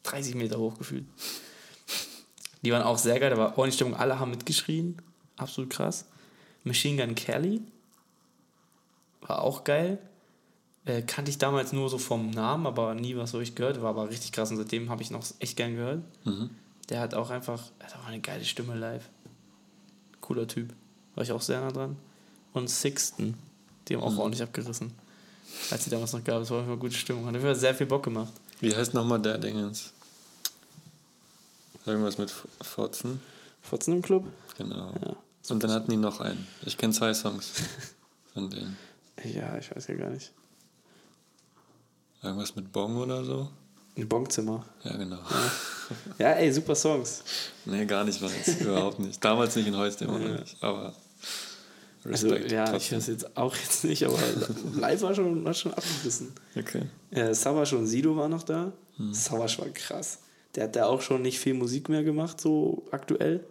30 0.03 0.35
Meter 0.35 0.57
hoch 0.57 0.77
gefühlt. 0.77 1.05
Die 2.61 2.71
waren 2.71 2.83
auch 2.83 2.97
sehr 2.97 3.19
geil, 3.19 3.29
da 3.29 3.37
war 3.37 3.57
ordentlich 3.57 3.75
Stimmung, 3.75 3.95
alle 3.95 4.19
haben 4.19 4.31
mitgeschrien. 4.31 4.97
Absolut 5.37 5.69
krass. 5.69 6.05
Machine 6.63 7.03
Gun 7.03 7.15
Kelly 7.15 7.61
war 9.21 9.41
auch 9.41 9.63
geil. 9.63 9.99
Äh, 10.85 11.03
kannte 11.03 11.29
ich 11.31 11.37
damals 11.37 11.71
nur 11.71 11.89
so 11.89 11.97
vom 11.97 12.31
Namen, 12.31 12.65
aber 12.65 12.95
nie 12.95 13.15
was 13.15 13.31
so 13.31 13.39
ich 13.39 13.55
gehört. 13.55 13.81
War 13.81 13.91
aber 13.91 14.09
richtig 14.09 14.31
krass 14.31 14.51
und 14.51 14.57
seitdem 14.57 14.89
habe 14.89 15.01
ich 15.01 15.11
noch 15.11 15.23
echt 15.39 15.55
gern 15.55 15.75
gehört. 15.75 16.03
Der 16.89 16.99
hat 16.99 17.13
auch 17.13 17.29
einfach, 17.29 17.71
hat 17.79 17.95
auch 17.95 18.07
eine 18.07 18.19
geile 18.19 18.43
Stimme 18.43 18.75
live. 18.75 19.07
Cooler 20.21 20.47
Typ. 20.47 20.73
War 21.15 21.23
ich 21.23 21.31
auch 21.31 21.41
sehr 21.41 21.61
nah 21.61 21.71
dran. 21.71 21.97
Und 22.53 22.69
Sixten, 22.69 23.35
die 23.87 23.95
haben 23.95 24.03
auch 24.03 24.17
ordentlich 24.17 24.41
abgerissen. 24.41 24.91
Als 25.71 25.83
sie 25.83 25.89
damals 25.89 26.13
noch 26.13 26.23
gab, 26.23 26.41
es 26.41 26.51
war 26.51 26.63
immer 26.63 26.77
gute 26.77 26.95
Stimmung. 26.95 27.23
Hat 27.23 27.29
auf 27.29 27.41
jeden 27.41 27.45
Fall 27.45 27.55
sehr 27.55 27.75
viel 27.75 27.87
Bock 27.87 28.03
gemacht. 28.03 28.33
Wie 28.59 28.75
heißt 28.75 28.93
nochmal 28.93 29.19
der 29.19 29.37
Dingens? 29.37 29.93
Irgendwas 31.85 32.17
mit 32.17 32.31
Fotzen? 32.61 33.19
Fotzen 33.61 33.95
im 33.95 34.01
Club? 34.01 34.25
Genau. 34.57 34.93
Ja. 35.01 35.15
Und 35.49 35.63
dann 35.63 35.71
hatten 35.71 35.89
die 35.89 35.97
noch 35.97 36.19
einen. 36.19 36.47
Ich 36.65 36.77
kenne 36.77 36.93
zwei 36.93 37.13
Songs 37.13 37.51
von 38.33 38.49
denen. 38.49 38.77
Ja, 39.23 39.57
ich 39.57 39.75
weiß 39.75 39.87
ja 39.87 39.95
gar 39.95 40.09
nicht. 40.09 40.31
Irgendwas 42.21 42.55
mit 42.55 42.71
Bong 42.71 42.97
oder 42.97 43.23
so? 43.23 43.49
Ein 43.99 44.07
Bonkzimmer. 44.07 44.65
Ja, 44.83 44.95
genau. 44.95 45.17
Ja, 46.19 46.31
ey, 46.33 46.51
super 46.53 46.75
Songs. 46.75 47.23
Nee, 47.65 47.85
gar 47.85 48.03
nicht 48.05 48.21
weiß. 48.21 48.47
Überhaupt 48.61 48.99
nicht. 48.99 49.23
Damals 49.23 49.55
nicht 49.55 49.67
und 49.67 49.77
heute 49.77 50.05
immer 50.05 50.19
Ja. 50.19 50.39
nicht. 50.39 50.55
Aber 50.61 50.93
Also, 52.05 52.29
Respekt. 52.29 52.51
ja, 52.51 52.63
ich 52.65 52.69
trotzdem. 52.71 52.91
höre 52.91 52.97
es 52.99 53.07
jetzt 53.07 53.37
auch 53.37 53.55
jetzt 53.55 53.83
nicht, 53.83 54.05
aber 54.05 54.17
live 54.75 55.01
war 55.01 55.13
schon, 55.15 55.43
war 55.43 55.53
schon 55.53 55.73
abgerissen. 55.73 56.31
Okay. 56.57 56.83
Äh, 57.11 57.33
Savage 57.33 57.75
und 57.77 57.87
Sido 57.87 58.15
war 58.15 58.29
noch 58.29 58.43
da. 58.43 58.71
Savage 59.11 59.57
war 59.59 59.67
krass. 59.69 60.19
Der 60.55 60.65
hat 60.65 60.75
da 60.75 60.85
auch 60.85 61.01
schon 61.01 61.21
nicht 61.21 61.39
viel 61.39 61.53
Musik 61.53 61.89
mehr 61.89 62.03
gemacht, 62.03 62.39
so 62.41 62.87
aktuell. 62.91 63.43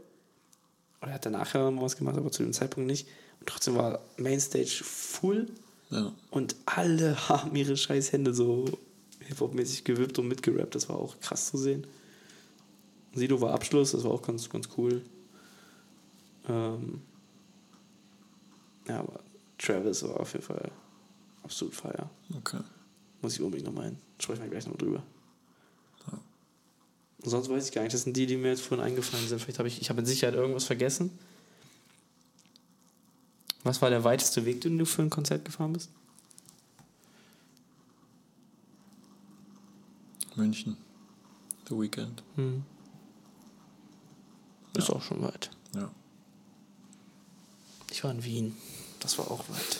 Oder 1.02 1.12
hat 1.12 1.26
danach 1.26 1.54
ja 1.54 1.70
mal 1.70 1.82
was 1.84 1.96
gemacht, 1.96 2.16
aber 2.16 2.30
zu 2.32 2.42
dem 2.42 2.52
Zeitpunkt 2.52 2.86
nicht. 2.86 3.06
Und 3.40 3.48
trotzdem 3.48 3.76
war 3.76 4.00
Mainstage 4.16 4.80
full 4.82 5.46
Ja. 5.90 6.12
und 6.30 6.56
alle 6.66 7.28
haben 7.28 7.54
ihre 7.54 7.76
scheiß 7.76 8.12
Hände 8.12 8.32
so 8.34 8.64
Hip-Hop-mäßig 9.28 9.84
gewippt 9.84 10.18
und 10.18 10.28
mitgerappt. 10.28 10.74
Das 10.74 10.88
war 10.88 10.96
auch 10.96 11.18
krass 11.20 11.50
zu 11.50 11.58
sehen. 11.58 11.86
Sido 13.14 13.40
war 13.40 13.54
Abschluss, 13.54 13.92
das 13.92 14.04
war 14.04 14.10
auch 14.10 14.22
ganz, 14.22 14.48
ganz 14.48 14.68
cool. 14.76 15.02
Ähm 16.48 17.02
ja, 18.86 19.00
aber 19.00 19.20
Travis 19.58 20.02
war 20.02 20.20
auf 20.20 20.32
jeden 20.32 20.44
Fall 20.44 20.70
absolut 21.42 21.74
feier. 21.74 22.10
Okay. 22.36 22.60
Muss 23.20 23.34
ich 23.34 23.42
unbedingt 23.42 23.66
nochmal 23.66 23.86
hin. 23.86 23.98
Sprechen 24.18 24.42
wir 24.42 24.50
gleich 24.50 24.66
noch 24.66 24.76
drüber. 24.76 25.02
Sonst 27.22 27.48
weiß 27.48 27.66
ich 27.66 27.72
gar 27.72 27.82
nicht. 27.82 27.92
Das 27.92 28.02
sind 28.02 28.16
die, 28.16 28.26
die 28.26 28.36
mir 28.36 28.48
jetzt 28.48 28.62
vorhin 28.62 28.84
eingefallen 28.86 29.26
sind. 29.26 29.40
Vielleicht 29.40 29.58
habe 29.58 29.68
ich, 29.68 29.80
ich 29.80 29.90
habe 29.90 30.00
mit 30.00 30.06
Sicherheit 30.06 30.34
irgendwas 30.34 30.64
vergessen. 30.64 31.10
Was 33.64 33.82
war 33.82 33.90
der 33.90 34.04
weiteste 34.04 34.44
Weg, 34.44 34.60
den 34.60 34.78
du 34.78 34.86
für 34.86 35.02
ein 35.02 35.10
Konzert 35.10 35.44
gefahren 35.44 35.72
bist? 35.72 35.90
München. 40.38 40.76
The 41.68 41.74
Weekend. 41.78 42.22
Ist 44.74 44.90
auch 44.90 45.02
schon 45.02 45.20
weit. 45.22 45.50
Ja. 45.74 45.90
Ich 47.90 48.02
war 48.04 48.10
in 48.12 48.24
Wien. 48.24 48.56
Das 49.00 49.18
war 49.18 49.30
auch 49.30 49.44
weit. 49.48 49.78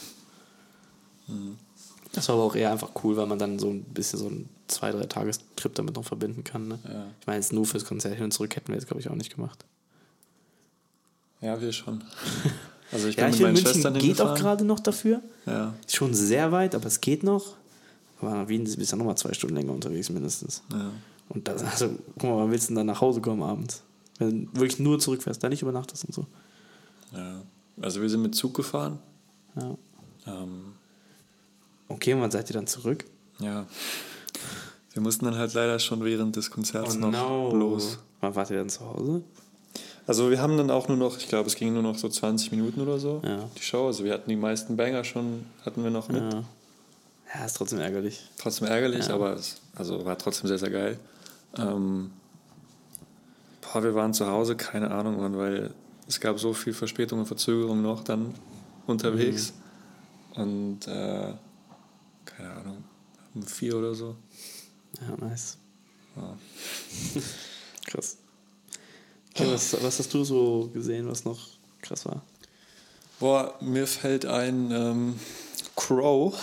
Das 2.13 2.29
war 2.29 2.37
aber 2.37 2.45
auch 2.45 2.55
eher 2.57 2.73
einfach 2.73 2.91
cool, 3.05 3.17
weil 3.17 3.27
man 3.27 3.39
dann 3.39 3.59
so 3.59 3.69
ein 3.71 3.83
bisschen 3.85 4.19
so 4.19 4.27
einen 4.27 4.49
zwei, 4.67 4.91
drei 4.93 5.05
Tagestrip 5.05 5.75
damit 5.75 5.95
noch 5.97 6.05
verbinden 6.05 6.43
kann. 6.45 6.69
Ne? 6.69 6.79
Ja. 6.85 7.07
Ich 7.21 7.27
meine, 7.27 7.39
jetzt 7.39 7.53
nur 7.53 7.65
fürs 7.67 7.85
Konzert 7.85 8.15
hin 8.15 8.25
und 8.25 8.33
zurück 8.33 8.55
hätten 8.57 8.69
wir 8.69 8.75
jetzt, 8.77 8.87
glaube 8.87 9.01
ich, 9.01 9.09
auch 9.11 9.15
nicht 9.15 9.35
gemacht. 9.35 9.65
Ja, 11.41 11.61
wir 11.61 11.73
schon. 11.73 12.03
Also 12.91 13.07
ich 13.09 13.17
bin 13.17 13.25
Ja, 13.25 13.29
mit 13.29 13.35
ich 13.35 13.37
finde, 13.37 13.43
meinen 13.43 13.53
München 13.53 13.73
Schwestern 13.75 13.93
geht 13.93 14.03
hingefahren. 14.03 14.33
auch 14.33 14.39
gerade 14.41 14.65
noch 14.65 14.81
dafür. 14.81 15.21
Ja, 15.45 15.75
schon 15.87 16.15
sehr 16.15 16.53
weit, 16.53 16.75
aber 16.75 16.87
es 16.87 17.03
geht 17.03 17.23
noch. 17.23 17.58
Aber 18.21 18.31
nach 18.35 18.49
Wien 18.49 18.65
bist 18.65 18.77
du 18.79 18.83
ja 18.83 18.97
nochmal 18.97 19.17
zwei 19.17 19.33
Stunden 19.33 19.57
länger 19.57 19.73
unterwegs 19.73 20.11
mindestens. 20.11 20.63
ja. 20.73 20.91
Und 21.31 21.47
das, 21.47 21.63
also, 21.63 21.91
guck 22.19 22.23
mal, 22.31 22.37
wann 22.39 22.51
willst 22.51 22.65
du 22.67 22.69
denn 22.71 22.77
dann 22.77 22.87
nach 22.87 23.01
Hause 23.03 23.21
kommen 23.21 23.43
abends? 23.43 23.83
Wenn 24.19 24.47
du 24.47 24.61
wirklich 24.61 24.79
nur 24.79 24.99
zurückfährst, 24.99 25.43
da 25.45 25.49
nicht 25.51 25.63
übernachtest 25.63 26.05
und 26.07 26.15
so. 26.15 26.27
ja. 27.15 27.43
Also 27.81 28.01
wir 28.03 28.09
sind 28.11 28.23
mit 28.23 28.35
Zug 28.35 28.55
gefahren. 28.55 28.99
Ja. 29.57 29.77
Ähm, 30.27 30.73
Okay, 31.91 32.13
und 32.13 32.21
wann 32.21 32.31
seid 32.31 32.51
ihr 32.51 32.55
dann 32.55 32.67
zurück? 32.67 33.05
ja. 33.41 33.67
Wir 34.95 35.03
mussten 35.03 35.27
dann 35.27 35.37
halt 35.37 35.55
leider 35.55 35.79
schon 35.79 36.05
während 36.05 36.35
des 36.35 36.51
Konzerts 36.51 36.97
Oh 36.97 36.99
noch 36.99 37.53
los. 37.53 37.99
Wann 38.21 38.35
wart 38.35 38.51
ihr 38.51 38.57
dann 38.59 38.69
zu 38.69 38.81
Hause? 38.81 39.23
Also 40.09 40.29
wir 40.31 40.41
haben 40.43 40.57
dann 40.57 40.71
auch 40.73 40.89
nur 40.89 40.97
noch, 40.97 41.19
ich 41.19 41.29
glaube, 41.29 41.47
es 41.47 41.55
ging 41.55 41.73
nur 41.73 41.83
noch 41.83 41.97
so 41.99 42.09
20 42.09 42.51
Minuten 42.51 42.81
oder 42.81 42.99
so, 42.99 43.23
Ja. 43.25 43.49
die 43.57 43.63
Show. 43.63 43.87
Also 43.87 44.03
wir 44.03 44.13
hatten 44.13 44.29
die 44.29 44.35
meisten 44.37 44.77
Banger 44.77 45.05
schon, 45.05 45.45
hatten 45.65 45.85
wir 45.85 45.91
noch 45.91 46.09
mit. 46.09 46.33
Ja. 46.33 46.43
Ja, 47.35 47.45
ist 47.45 47.57
trotzdem 47.57 47.81
ärgerlich. 47.81 48.29
Trotzdem 48.39 48.69
ärgerlich, 48.69 49.09
Ja. 49.09 49.15
aber 49.15 49.35
es 49.35 49.61
also 49.75 50.05
war 50.05 50.17
trotzdem 50.17 50.49
sehr, 50.49 50.59
sehr 50.59 50.71
geil. 50.71 50.99
Ähm, 51.57 52.11
boah, 53.61 53.83
wir 53.83 53.95
waren 53.95 54.15
zu 54.15 54.27
Hause, 54.27 54.57
keine 54.57 54.91
Ahnung 54.91 55.17
wann, 55.21 55.37
weil 55.37 55.75
es 56.07 56.21
gab 56.21 56.39
so 56.39 56.55
viel 56.55 56.73
Verspätung 56.73 57.19
und 57.21 57.27
Verzögerung 57.27 57.83
noch 57.83 58.03
dann 58.03 58.35
unterwegs. 58.87 59.53
Mhm. 60.37 60.41
Und 60.43 60.87
äh, 60.87 61.35
keine 62.25 62.51
Ahnung, 62.53 62.85
um 63.35 63.43
vier 63.43 63.77
oder 63.77 63.95
so. 63.95 64.17
Ja, 65.01 65.27
nice. 65.27 65.59
Ja. 66.17 66.37
Krass. 67.87 68.17
Okay, 69.35 69.53
was, 69.53 69.83
was 69.83 69.99
hast 69.99 70.15
du 70.15 70.25
so 70.25 70.71
gesehen, 70.73 71.09
was 71.09 71.25
noch 71.25 71.39
krass 71.83 72.07
war? 72.07 72.23
Boah, 73.21 73.55
mir 73.61 73.87
fällt 73.87 74.27
ein 74.27 74.71
ähm, 74.71 75.21
Crow 75.77 76.35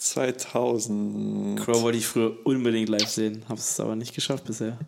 2000. 0.00 1.60
Crow 1.60 1.82
wollte 1.82 1.98
ich 1.98 2.06
früher 2.06 2.34
unbedingt 2.44 2.88
live 2.88 3.06
sehen, 3.08 3.44
habe 3.48 3.60
es 3.60 3.78
aber 3.78 3.94
nicht 3.96 4.14
geschafft 4.14 4.44
bisher. 4.44 4.78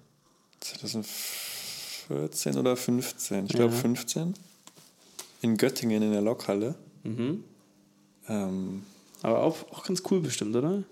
2014 0.60 2.56
oder 2.56 2.76
15, 2.76 3.44
ich 3.46 3.52
glaube 3.52 3.74
Ja. 3.74 3.80
15. 3.80 4.34
In 5.42 5.56
Göttingen 5.58 6.02
in 6.02 6.12
der 6.12 6.22
Lokhalle. 6.22 6.74
Mhm. 7.02 7.44
Ähm, 8.28 8.82
Aber 9.22 9.42
auch, 9.42 9.56
auch 9.72 9.84
ganz 9.84 10.02
cool 10.10 10.20
bestimmt, 10.20 10.56
oder? 10.56 10.82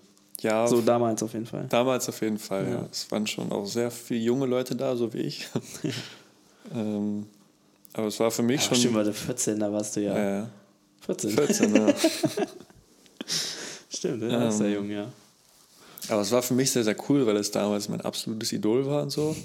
ja, 0.41 0.67
So 0.67 0.81
damals 0.81 1.23
auf 1.23 1.33
jeden 1.33 1.45
Fall. 1.47 1.65
damals 1.69 2.07
auf 2.09 2.21
jeden 2.21 2.37
Fall. 2.37 2.65
Ja. 2.65 2.71
Ja. 2.73 2.87
Es 2.91 3.09
waren 3.11 3.25
schon 3.27 3.51
auch 3.51 3.65
sehr 3.65 3.89
viele 3.89 4.19
junge 4.21 4.45
Leute 4.45 4.75
da, 4.75 4.95
so 4.95 5.11
wie 5.13 5.19
ich. 5.21 5.47
ähm, 6.75 7.25
aber 7.93 8.07
es 8.07 8.19
war 8.19 8.29
für 8.31 8.43
mich 8.43 8.61
Ja, 8.61 8.67
schon. 8.67 8.77
stimmt, 8.77 8.97
du 9.07 9.13
14, 9.13 9.59
da 9.59 9.71
warst 9.71 9.95
du 9.95 10.01
ja. 10.01 10.43
äh, 10.43 10.47
14. 11.05 11.29
14, 11.31 11.75
ja. 11.75 11.93
Stimmt, 14.01 14.23
ja, 14.23 14.47
ist 14.49 14.57
sehr 14.57 14.67
Ähm, 14.69 14.73
jung, 14.73 14.89
ja. 14.89 15.11
Aber 16.09 16.21
es 16.21 16.31
war 16.31 16.41
für 16.41 16.55
mich 16.55 16.71
sehr, 16.71 16.83
sehr 16.83 16.95
cool, 17.07 17.27
weil 17.27 17.37
es 17.37 17.51
damals 17.51 17.87
mein 17.87 18.01
absolutes 18.01 18.51
Idol 18.51 18.87
war 18.87 19.03
und 19.03 19.11
so. 19.11 19.35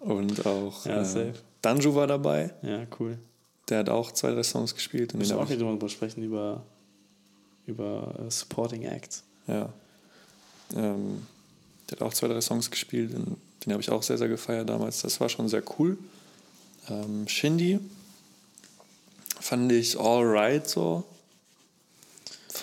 Und 0.00 0.46
auch 0.46 0.86
Ja, 0.86 1.02
äh. 1.02 1.34
Danju 1.60 1.94
war 1.94 2.06
dabei. 2.06 2.54
Ja, 2.62 2.86
cool. 2.98 3.18
Der 3.68 3.80
hat 3.80 3.90
auch 3.90 4.12
zwei, 4.12 4.30
drei 4.30 4.42
Songs 4.42 4.74
gespielt. 4.74 5.12
Und 5.12 5.20
Wir 5.20 5.26
müssen 5.26 5.36
auch 5.38 5.46
nicht 5.46 5.60
drüber 5.60 5.88
sprechen, 5.90 6.22
über, 6.22 6.62
über 7.66 8.14
äh, 8.26 8.30
Supporting 8.30 8.84
Acts. 8.84 9.24
ja. 9.46 9.68
Ähm, 10.74 11.26
der 11.90 11.98
hat 11.98 12.02
auch 12.02 12.14
zwei, 12.14 12.28
drei 12.28 12.40
Songs 12.40 12.70
gespielt. 12.70 13.14
Und 13.14 13.36
den 13.66 13.72
habe 13.74 13.82
ich 13.82 13.90
auch 13.90 14.02
sehr, 14.02 14.16
sehr 14.16 14.28
gefeiert 14.28 14.70
damals. 14.70 15.02
Das 15.02 15.20
war 15.20 15.28
schon 15.28 15.48
sehr 15.50 15.62
cool. 15.78 15.98
Ähm, 16.88 17.28
Shindy 17.28 17.78
fand 19.38 19.70
ich 19.70 20.00
alright 20.00 20.66
so. 20.66 21.04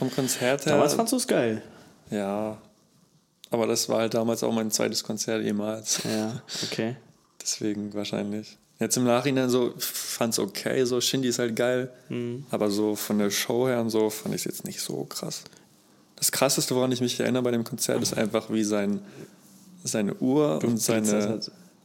Vom 0.08 0.16
Konzert 0.16 0.66
her. 0.66 0.74
Damals 0.74 0.94
fandst 0.94 1.14
du 1.14 1.18
es 1.18 1.28
geil. 1.28 1.62
ja. 2.10 2.58
Aber 3.52 3.68
das 3.68 3.88
war 3.88 4.00
halt 4.00 4.16
damals 4.16 4.42
auch 4.44 4.52
mein 4.52 4.72
zweites 4.72 5.04
Konzert 5.04 5.44
jemals. 5.44 6.00
Ja, 6.06 6.42
okay. 6.64 6.96
Deswegen 7.40 7.94
wahrscheinlich. 7.94 8.58
Jetzt 8.80 8.98
im 8.98 9.04
Nachhinein 9.04 9.48
so 9.48 9.74
fand's 9.78 10.40
okay, 10.40 10.84
so 10.86 11.00
Shindy 11.00 11.28
ist 11.28 11.38
halt 11.38 11.56
geil, 11.56 11.92
Mhm. 12.10 12.46
aber 12.50 12.72
so 12.72 12.96
von 12.96 13.20
der 13.20 13.30
Show 13.30 13.68
her 13.68 13.80
und 13.80 13.92
so 13.92 14.10
fand 14.10 14.34
ich 14.34 14.42
es 14.42 14.46
jetzt 14.46 14.66
nicht 14.66 14.82
so 14.82 15.04
krass. 15.04 15.44
Das 16.16 16.32
krasseste, 16.32 16.74
woran 16.76 16.92
ich 16.92 17.00
mich 17.02 17.20
erinnere 17.20 17.44
bei 17.44 17.52
dem 17.52 17.64
Konzert, 17.64 18.02
ist 18.02 18.18
einfach 18.18 18.50
wie 18.50 18.64
sein, 18.64 19.02
seine 19.84 20.16
Uhr 20.16 20.60
und 20.64 20.82
seine, 20.82 21.40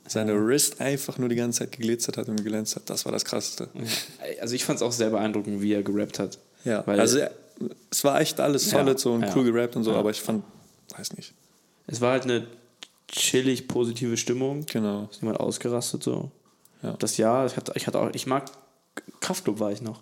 seine 0.07 0.47
Wrist 0.47 0.81
einfach 0.81 1.19
nur 1.19 1.29
die 1.29 1.37
ganze 1.37 1.59
Zeit 1.59 1.73
geglitzert 1.73 2.17
hat 2.17 2.29
und 2.31 2.37
geglänzt 2.43 2.77
hat. 2.77 2.89
Das 2.89 3.05
war 3.05 3.13
das 3.13 3.27
krasseste. 3.27 3.69
Also 4.41 4.55
ich 4.55 4.65
fand 4.65 4.77
es 4.79 4.83
auch 4.83 4.93
sehr 4.93 5.11
beeindruckend, 5.11 5.61
wie 5.61 5.75
er 5.75 5.83
gerappt 5.83 6.19
hat. 6.19 6.39
Ja, 6.65 6.83
Weil 6.87 6.99
also 6.99 7.19
er- 7.19 7.31
es 7.91 8.05
war 8.05 8.21
echt 8.21 8.41
alles 8.41 8.71
Ja, 8.71 8.79
solid 8.79 8.99
so 8.99 9.13
und 9.15 9.23
ja. 9.23 9.33
cool 9.37 9.45
gerappt 9.51 9.77
und 9.77 9.85
so, 9.85 9.93
Ja. 9.93 9.99
aber 9.99 10.11
ich 10.11 10.21
fand, 10.21 10.45
weiß 10.97 11.13
nicht. 11.15 11.35
es 11.87 12.01
war 12.01 12.13
halt 12.13 12.25
eine 12.25 12.47
chillig 13.09 13.67
positive 13.69 14.17
Stimmung. 14.17 14.67
Genau. 14.67 15.09
Ist 15.11 15.21
jemand 15.23 15.41
ausgerastet 15.41 16.03
so. 16.03 16.31
Ja. 16.83 16.93
Das 16.99 17.17
Jahr, 17.17 17.47
ich 17.47 17.57
hatte, 17.57 17.73
ich 17.75 17.87
hatte 17.87 17.99
auch, 18.01 18.11
ich 18.13 18.27
mag 18.27 18.51
Kraftclub 19.21 19.59
war 19.61 19.73
ich 19.73 19.81
noch 19.83 20.01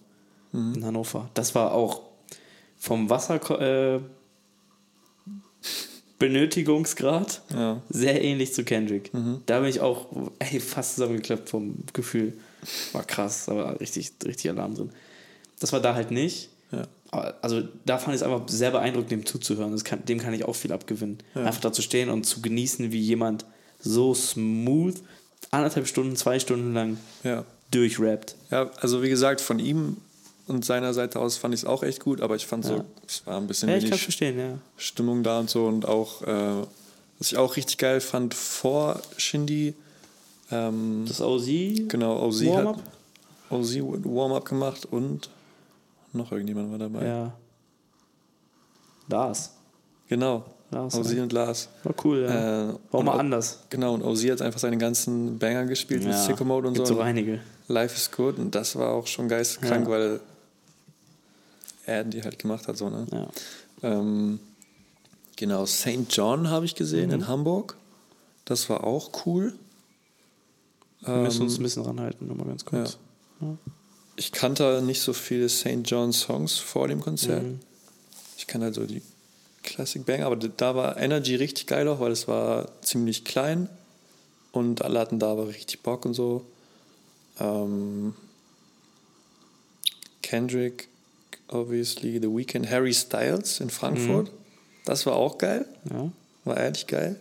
Mhm. 0.52 0.74
in 0.74 0.84
Hannover. 0.84 1.28
Das 1.34 1.54
war 1.54 1.72
auch 1.72 2.02
vom 2.78 3.08
Wasser 3.10 3.40
äh, 3.60 4.00
Benötigungsgrad 6.18 7.42
Ja. 7.52 7.82
sehr 7.90 8.22
ähnlich 8.24 8.54
zu 8.54 8.64
Kendrick. 8.64 9.12
Mhm. 9.12 9.42
Da 9.46 9.60
bin 9.60 9.68
ich 9.68 9.80
auch 9.80 10.06
ey, 10.38 10.60
fast 10.60 10.94
zusammengeklappt 10.94 11.48
vom 11.50 11.76
Gefühl. 11.92 12.32
War 12.92 13.04
krass, 13.04 13.48
war 13.48 13.78
richtig, 13.80 14.12
richtig 14.24 14.50
Alarm 14.50 14.74
drin. 14.74 14.90
Das 15.60 15.72
war 15.72 15.80
da 15.80 15.94
halt 15.94 16.10
nicht. 16.10 16.48
Ja. 17.24 17.34
Also 17.42 17.62
da 17.84 17.98
fand 17.98 18.14
ich 18.14 18.22
es 18.22 18.26
einfach 18.26 18.48
sehr 18.48 18.70
beeindruckend, 18.70 19.10
dem 19.10 19.26
zuzuhören. 19.26 19.76
Kann, 19.84 20.04
dem 20.04 20.18
kann 20.18 20.34
ich 20.34 20.44
auch 20.44 20.54
viel 20.54 20.72
abgewinnen. 20.72 21.18
Einfach 21.34 21.60
da 21.60 21.72
zu 21.72 21.82
stehen 21.82 22.10
und 22.10 22.24
zu 22.24 22.40
genießen, 22.42 22.92
wie 22.92 23.00
jemand 23.00 23.44
so 23.80 24.14
smooth 24.14 24.96
anderthalb 25.50 25.86
Stunden, 25.86 26.16
zwei 26.16 26.38
Stunden 26.38 26.72
lang 26.74 26.98
Ja. 27.22 27.44
durchrappt. 27.70 28.36
Ja, 28.50 28.70
also 28.80 29.02
wie 29.02 29.08
gesagt, 29.08 29.40
von 29.40 29.58
ihm 29.58 29.96
und 30.48 30.64
seiner 30.64 30.94
Seite 30.94 31.18
aus 31.20 31.36
fand 31.36 31.54
ich 31.54 31.60
es 31.60 31.64
auch 31.66 31.82
echt 31.82 32.00
gut, 32.00 32.20
aber 32.20 32.36
ich 32.36 32.46
fand 32.46 32.64
so, 32.64 32.76
Ja. 32.76 32.84
es 33.06 33.26
war 33.26 33.36
ein 33.38 33.46
bisschen 33.46 33.68
Ja, 33.68 33.76
ich 33.76 33.82
kann 33.84 33.90
wenig 33.92 34.02
verstehen, 34.02 34.38
ja. 34.38 34.58
Stimmung 34.76 35.22
da 35.22 35.40
und 35.40 35.50
so 35.50 35.66
und 35.66 35.86
auch, 35.86 36.22
äh, 36.22 36.62
was 37.18 37.32
ich 37.32 37.36
auch 37.36 37.56
richtig 37.56 37.78
geil 37.78 38.00
fand 38.00 38.34
vor 38.34 39.00
Shindy, 39.16 39.74
ähm, 40.50 41.04
Das 41.08 41.20
OZ 41.20 41.46
genau, 41.88 42.22
OZ 42.26 42.42
hat? 42.46 42.76
OZ 43.50 43.76
Warm-up 43.80 44.44
gemacht 44.44 44.86
und 44.90 45.28
noch 46.16 46.32
irgendjemand 46.32 46.70
war 46.70 46.78
dabei. 46.78 47.06
Ja. 47.06 47.32
Lars. 49.08 49.52
Genau, 50.08 50.44
Lars, 50.70 50.94
OZ 50.94 51.12
ja. 51.12 51.22
und 51.22 51.32
Lars. 51.32 51.68
War 51.84 51.94
cool, 52.04 52.22
ja. 52.22 52.70
Äh, 52.70 52.74
War 52.90 53.02
mal 53.02 53.18
anders. 53.18 53.60
Genau, 53.70 53.94
und 53.94 54.02
OZ 54.02 54.24
hat 54.30 54.42
einfach 54.42 54.58
seine 54.60 54.78
ganzen 54.78 55.38
Banger 55.38 55.64
gespielt 55.66 56.02
mit 56.02 56.12
Ja, 56.12 56.22
Sicko 56.22 56.44
Mode 56.44 56.68
und 56.68 56.74
gibt 56.74 56.86
so. 56.86 56.94
so 56.94 57.00
einige. 57.00 57.40
Life 57.68 57.94
is 57.96 58.10
good 58.10 58.38
und 58.38 58.54
das 58.54 58.76
war 58.76 58.90
auch 58.92 59.06
schon 59.06 59.28
geisteskrank, 59.28 59.86
Ja. 59.86 59.90
weil 59.92 60.20
er 61.84 62.04
die 62.04 62.22
halt 62.22 62.38
gemacht 62.38 62.66
hat, 62.68 62.76
so, 62.76 62.88
ne? 62.90 63.06
Ja. 63.12 63.28
Ähm, 63.82 64.38
genau, 65.36 65.66
St. 65.66 66.06
John 66.10 66.50
habe 66.50 66.64
ich 66.64 66.74
gesehen 66.74 67.08
Mhm. 67.08 67.14
in 67.14 67.28
Hamburg. 67.28 67.76
Das 68.44 68.68
war 68.68 68.84
auch 68.84 69.10
cool. 69.26 69.52
Wir 71.00 71.16
müssen 71.16 71.42
uns 71.42 71.54
Ähm, 71.54 71.60
ein 71.60 71.62
bisschen 71.64 71.82
ranhalten, 71.84 72.26
nochmal 72.26 72.46
ganz 72.48 72.64
kurz. 72.64 72.98
Ich 74.16 74.32
kannte 74.32 74.82
nicht 74.82 75.02
so 75.02 75.12
viele 75.12 75.48
St. 75.48 75.82
John 75.84 76.12
Songs 76.12 76.58
vor 76.58 76.88
dem 76.88 77.00
Konzert. 77.00 77.42
Mhm. 77.42 77.60
Ich 78.36 78.46
kannte 78.46 78.66
halt 78.66 78.74
so 78.74 78.86
die 78.86 79.02
Classic 79.62 80.04
Bang, 80.04 80.22
aber 80.22 80.36
da 80.36 80.74
war 80.74 80.96
Energy 80.96 81.34
richtig 81.36 81.66
geil 81.66 81.86
auch, 81.88 82.00
weil 82.00 82.12
es 82.12 82.26
war 82.28 82.68
ziemlich 82.82 83.24
klein 83.24 83.68
und 84.52 84.82
alle 84.82 84.98
hatten 84.98 85.18
da 85.18 85.32
aber 85.32 85.48
richtig 85.48 85.82
Bock 85.82 86.04
und 86.06 86.14
so. 86.14 86.46
Ähm, 87.38 88.14
Kendrick, 90.22 90.88
obviously, 91.48 92.18
The 92.20 92.28
Weeknd, 92.28 92.70
Harry 92.70 92.94
Styles 92.94 93.60
in 93.60 93.70
Frankfurt. 93.70 94.30
Das 94.84 95.04
war 95.04 95.16
auch 95.16 95.38
geil. 95.38 95.66
Ja. 95.90 96.10
War 96.44 96.56
ehrlich 96.56 96.86
geil. 96.86 97.18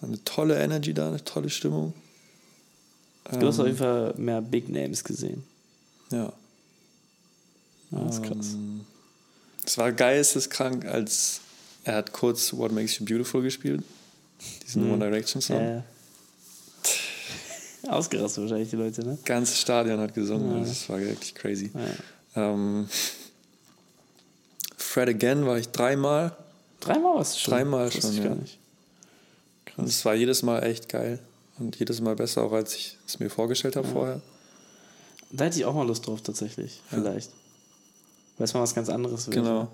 Eine 0.00 0.22
tolle 0.24 0.58
Energy 0.58 0.94
da, 0.94 1.08
eine 1.08 1.24
tolle 1.24 1.50
Stimmung. 1.50 1.92
Du 3.30 3.46
hast 3.46 3.60
auf 3.60 3.66
jeden 3.66 3.78
Fall 3.78 4.14
mehr 4.16 4.40
Big 4.40 4.68
Names 4.68 5.04
gesehen. 5.04 5.44
Ja. 6.10 6.32
Ja, 7.90 8.04
das 8.04 8.16
ist 8.16 8.22
krass. 8.22 8.54
Es 9.64 9.78
war 9.78 9.92
geisteskrank, 9.92 10.84
als 10.84 11.40
er 11.84 11.96
hat 11.96 12.12
kurz 12.12 12.52
What 12.52 12.72
Makes 12.72 12.98
You 12.98 13.04
Beautiful 13.04 13.42
gespielt. 13.42 13.82
Diesen 14.64 14.90
One 14.90 15.04
Direction 15.04 15.40
Song. 15.40 15.60
Ja. 15.60 15.84
Ausgerastet 17.90 18.42
wahrscheinlich 18.42 18.70
die 18.70 18.76
Leute, 18.76 19.04
ne? 19.04 19.18
ganze 19.24 19.56
Stadion 19.56 19.98
hat 20.00 20.14
gesungen. 20.14 20.64
Das 20.64 20.88
war 20.88 21.00
wirklich 21.00 21.34
crazy. 21.34 21.70
Ähm, 22.36 22.88
Fred 24.76 25.08
Again 25.08 25.46
war 25.46 25.58
ich 25.58 25.68
dreimal. 25.68 26.36
Dreimal 26.80 27.16
warst 27.16 27.36
du 27.36 27.40
schon. 27.40 27.54
Dreimal 27.54 27.90
schon, 27.90 28.10
ich 28.10 28.18
ja. 28.18 28.24
gar 28.24 28.34
nicht. 28.34 28.58
Und 29.76 29.88
es 29.88 30.04
war 30.04 30.14
jedes 30.14 30.42
Mal 30.42 30.62
echt 30.64 30.88
geil. 30.88 31.20
Und 31.58 31.76
jedes 31.76 32.00
Mal 32.00 32.14
besser, 32.14 32.42
auch 32.42 32.52
als 32.52 32.74
ich 32.74 32.96
es 33.06 33.18
mir 33.18 33.30
vorgestellt 33.30 33.76
habe 33.76 33.88
vorher. 33.88 34.20
Da 35.30 35.44
hätte 35.44 35.58
ich 35.58 35.64
auch 35.64 35.74
mal 35.74 35.86
Lust 35.86 36.06
drauf, 36.06 36.22
tatsächlich. 36.22 36.80
Vielleicht. 36.88 37.30
Weil 38.38 38.44
es 38.44 38.54
mal 38.54 38.60
was 38.60 38.74
ganz 38.74 38.88
anderes 38.88 39.26
wird. 39.26 39.36
Genau. 39.36 39.68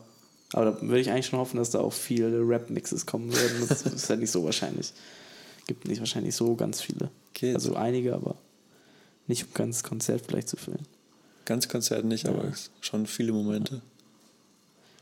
Aber 0.52 0.66
da 0.72 0.82
würde 0.82 1.00
ich 1.00 1.10
eigentlich 1.10 1.26
schon 1.26 1.38
hoffen, 1.38 1.56
dass 1.58 1.70
da 1.70 1.80
auch 1.80 1.92
viele 1.92 2.40
Rap-Mixes 2.46 3.06
kommen 3.06 3.32
würden. 3.32 3.66
Das 3.68 3.82
ist 3.86 4.08
ja 4.08 4.16
nicht 4.16 4.30
so 4.30 4.44
wahrscheinlich. 4.44 4.92
Gibt 5.66 5.86
nicht 5.88 5.98
wahrscheinlich 6.00 6.34
so 6.36 6.54
ganz 6.54 6.80
viele. 6.80 7.10
Geht. 7.32 7.54
Also 7.54 7.74
einige, 7.74 8.14
aber 8.14 8.36
nicht 9.26 9.44
um 9.44 9.54
ganz 9.54 9.82
Konzert 9.82 10.22
vielleicht 10.26 10.48
zu 10.48 10.56
füllen. 10.56 10.86
Ganz 11.44 11.68
Konzert 11.68 12.04
nicht, 12.04 12.26
aber 12.28 12.44
es- 12.44 12.70
schon 12.80 13.06
viele 13.06 13.32
Momente. 13.32 13.80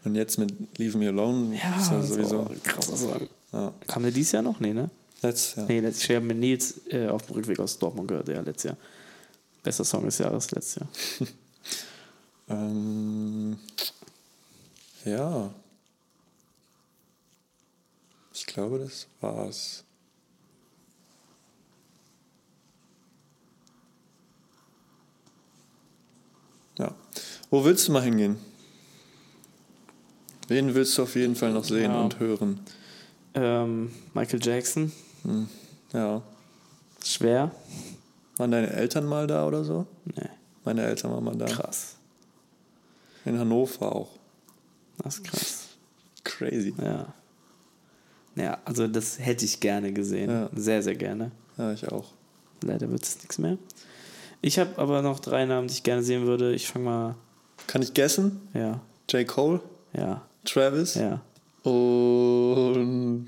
Und 0.04 0.14
jetzt 0.16 0.38
mit 0.38 0.52
Leave 0.78 0.98
Me 0.98 1.08
Alone 1.08 1.54
ist 1.54 1.62
ja 1.90 2.00
ist 2.00 2.08
sowieso. 2.08 2.40
auch 2.40 2.50
ein 2.50 2.62
krasser 2.62 2.96
Song. 2.96 3.28
Ja. 3.52 3.72
Kam 3.86 4.02
der 4.02 4.10
dieses 4.12 4.32
Jahr 4.32 4.42
noch? 4.42 4.58
Nee, 4.58 4.72
ne? 4.72 4.90
Let's, 5.22 5.54
ja. 5.56 5.64
Nee, 5.66 5.80
letztes 5.80 6.08
Jahr 6.08 6.20
mit 6.20 6.36
Nils 6.38 6.80
äh, 6.90 7.06
auf 7.06 7.26
dem 7.26 7.36
Rückweg 7.36 7.60
aus 7.60 7.78
Dortmund 7.78 8.08
gehört, 8.08 8.28
ja, 8.28 8.40
letztes 8.40 8.64
Jahr. 8.70 8.76
Bester 9.62 9.84
Song 9.84 10.04
des 10.04 10.18
Jahres, 10.18 10.50
letztes 10.50 10.74
Jahr. 10.76 10.88
Ähm, 12.48 13.56
ja. 15.04 15.54
Ich 18.34 18.44
glaube, 18.44 18.80
das 18.80 19.06
war's. 19.20 19.84
Ja. 26.78 26.94
Wo 27.50 27.64
willst 27.64 27.88
du 27.88 27.92
mal 27.92 28.02
hingehen? 28.02 28.36
Wen 30.48 30.74
willst 30.74 30.96
du 30.98 31.02
auf 31.02 31.14
jeden 31.14 31.36
Fall 31.36 31.52
noch 31.52 31.64
sehen 31.64 31.90
Ja. 31.90 32.00
und 32.02 32.18
hören? 32.18 32.60
Ähm, 33.34 33.90
Michael 34.14 34.40
Jackson, 34.42 34.92
Ja. 35.92 36.22
schwer. 37.04 37.50
Waren 38.36 38.50
deine 38.50 38.70
Eltern 38.70 39.06
mal 39.06 39.26
da 39.26 39.46
oder 39.46 39.64
so? 39.64 39.86
Nee, 40.04 40.28
Meine 40.64 40.82
Eltern 40.82 41.12
waren 41.12 41.24
mal 41.24 41.36
da. 41.36 41.46
krass. 41.46 41.96
In 43.24 43.38
Hannover 43.38 43.94
auch. 43.94 44.10
Das 44.98 45.16
ist 45.16 45.24
krass. 45.24 45.68
Crazy. 46.24 46.74
Ja. 46.82 47.12
Ja, 48.34 48.58
also 48.64 48.86
das 48.88 49.18
hätte 49.18 49.44
ich 49.44 49.60
gerne 49.60 49.92
gesehen. 49.92 50.30
Ja. 50.30 50.50
Sehr, 50.54 50.82
sehr 50.82 50.94
gerne. 50.94 51.30
Ja, 51.58 51.72
ich 51.72 51.86
auch. 51.92 52.12
Leider 52.62 52.90
wird 52.90 53.02
es 53.02 53.18
nichts 53.18 53.38
mehr. 53.38 53.58
Ich 54.40 54.58
habe 54.58 54.70
aber 54.78 55.02
noch 55.02 55.20
drei 55.20 55.44
Namen, 55.44 55.68
die 55.68 55.74
ich 55.74 55.82
gerne 55.82 56.02
sehen 56.02 56.26
würde. 56.26 56.54
Ich 56.54 56.66
fange 56.68 56.84
mal. 56.84 57.14
Kann 57.66 57.82
ich 57.82 57.94
guessen? 57.94 58.40
Ja, 58.54 58.80
J. 59.10 59.26
Cole, 59.26 59.60
ja, 59.92 60.22
Travis 60.44 60.94
ja. 60.94 61.20
und 61.62 63.26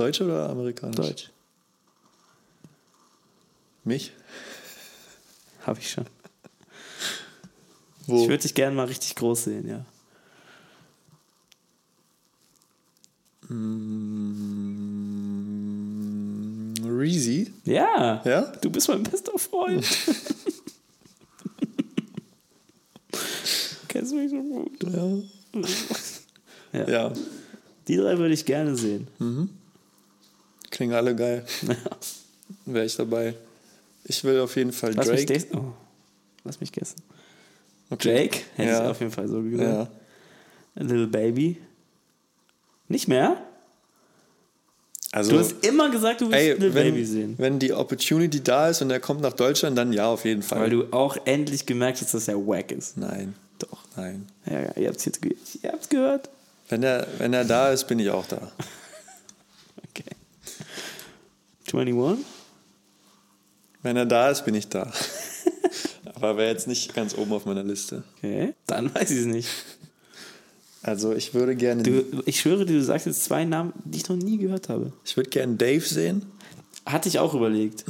Deutsch 0.00 0.20
oder 0.22 0.48
amerikanisch? 0.48 0.96
Deutsch. 0.96 1.30
Mich? 3.84 4.12
Habe 5.66 5.78
ich 5.78 5.90
schon. 5.90 6.06
Wo? 8.06 8.22
Ich 8.22 8.28
würde 8.30 8.40
dich 8.42 8.54
gerne 8.54 8.74
mal 8.74 8.86
richtig 8.86 9.14
groß 9.16 9.44
sehen, 9.44 9.68
ja. 9.68 9.84
Mm, 13.54 13.92
Reezy? 16.82 17.52
Ja. 17.66 18.22
Ja? 18.24 18.52
Du 18.62 18.70
bist 18.70 18.88
mein 18.88 19.02
bester 19.02 19.38
Freund. 19.38 19.86
Kennst 23.88 24.14
mich 24.14 24.30
so 24.30 24.42
gut. 24.42 24.82
Ja. 24.82 25.18
Ja. 26.72 26.88
Ja. 26.88 27.12
Die 27.86 27.96
drei 27.96 28.16
würde 28.16 28.32
ich 28.32 28.46
gerne 28.46 28.74
sehen. 28.76 29.06
Klingen 30.80 30.94
alle 30.94 31.14
geil. 31.14 31.44
Wäre 32.64 32.86
ich 32.86 32.96
dabei. 32.96 33.34
Ich 34.04 34.24
will 34.24 34.40
auf 34.40 34.56
jeden 34.56 34.72
Fall 34.72 34.94
Lass 34.94 35.08
mich 35.08 35.26
Drake. 35.26 35.40
des- 35.46 35.54
oh. 35.54 35.74
Lass 36.42 36.58
mich 36.58 36.72
guessen. 36.72 36.96
Okay. 37.90 38.22
Jake 38.22 38.38
hätte 38.56 38.70
Ja. 38.70 38.84
ich 38.84 38.88
auf 38.88 39.00
jeden 39.00 39.12
Fall 39.12 39.28
so 39.28 39.42
gesagt. 39.42 39.60
Ja. 40.76 40.82
Little 40.82 41.06
Baby. 41.06 41.58
Nicht 42.88 43.08
mehr? 43.08 43.36
Also, 45.12 45.32
Du 45.32 45.38
hast 45.40 45.66
immer 45.66 45.90
gesagt, 45.90 46.22
du 46.22 46.30
willst 46.30 46.38
ey, 46.38 46.52
Little 46.54 46.72
wenn, 46.72 46.94
Baby 46.94 47.04
sehen. 47.04 47.34
wenn 47.36 47.58
die 47.58 47.74
Opportunity 47.74 48.42
da 48.42 48.70
ist 48.70 48.80
und 48.80 48.90
er 48.90 49.00
kommt 49.00 49.20
nach 49.20 49.34
Deutschland, 49.34 49.76
dann 49.76 49.92
ja, 49.92 50.06
auf 50.06 50.24
jeden 50.24 50.42
Fall. 50.42 50.60
Weil 50.62 50.70
du 50.70 50.84
auch 50.94 51.18
endlich 51.26 51.66
gemerkt 51.66 52.00
hast, 52.00 52.14
dass 52.14 52.26
er 52.26 52.38
wack 52.38 52.72
ist. 52.72 52.96
Nein. 52.96 53.34
Doch. 53.58 53.84
Nein. 53.96 54.26
Ja, 54.46 54.60
ja, 54.60 54.72
ihr 54.76 54.92
ihr 55.62 55.72
habt's 55.72 55.88
gehört. 55.90 56.30
Wenn 56.70 56.82
er, 56.82 57.06
wenn 57.18 57.34
er 57.34 57.44
da 57.44 57.70
ist, 57.70 57.86
bin 57.86 57.98
ich 57.98 58.08
auch 58.08 58.24
da. 58.26 58.50
Okay. 61.72 61.80
21? 61.80 62.24
Wenn 63.82 63.96
er 63.96 64.06
da 64.06 64.28
ist, 64.30 64.44
bin 64.44 64.54
ich 64.54 64.68
da. 64.68 64.92
Aber 66.14 66.36
wäre 66.36 66.50
jetzt 66.50 66.68
nicht 66.68 66.94
ganz 66.94 67.16
oben 67.16 67.32
auf 67.32 67.46
meiner 67.46 67.62
Liste. 67.64 68.02
Okay. 68.18 68.52
Dann 68.66 68.94
weiß 68.94 69.10
ich 69.10 69.18
es 69.20 69.26
nicht. 69.26 69.48
Also 70.82 71.12
ich 71.14 71.34
würde 71.34 71.56
gerne, 71.56 71.82
Du, 71.82 72.22
ich 72.26 72.40
schwöre 72.40 72.64
dir, 72.66 72.74
du 72.74 72.82
sagst 72.82 73.06
jetzt 73.06 73.24
zwei 73.24 73.44
Namen, 73.44 73.72
die 73.84 73.98
ich 73.98 74.08
noch 74.08 74.16
nie 74.16 74.38
gehört 74.38 74.68
habe. 74.68 74.92
ich 75.04 75.16
würde 75.16 75.30
gerne 75.30 75.56
Dave 75.56 75.84
sehen. 75.84 76.26
Hatte 76.86 77.08
ich 77.08 77.18
auch 77.18 77.34
überlegt. 77.34 77.84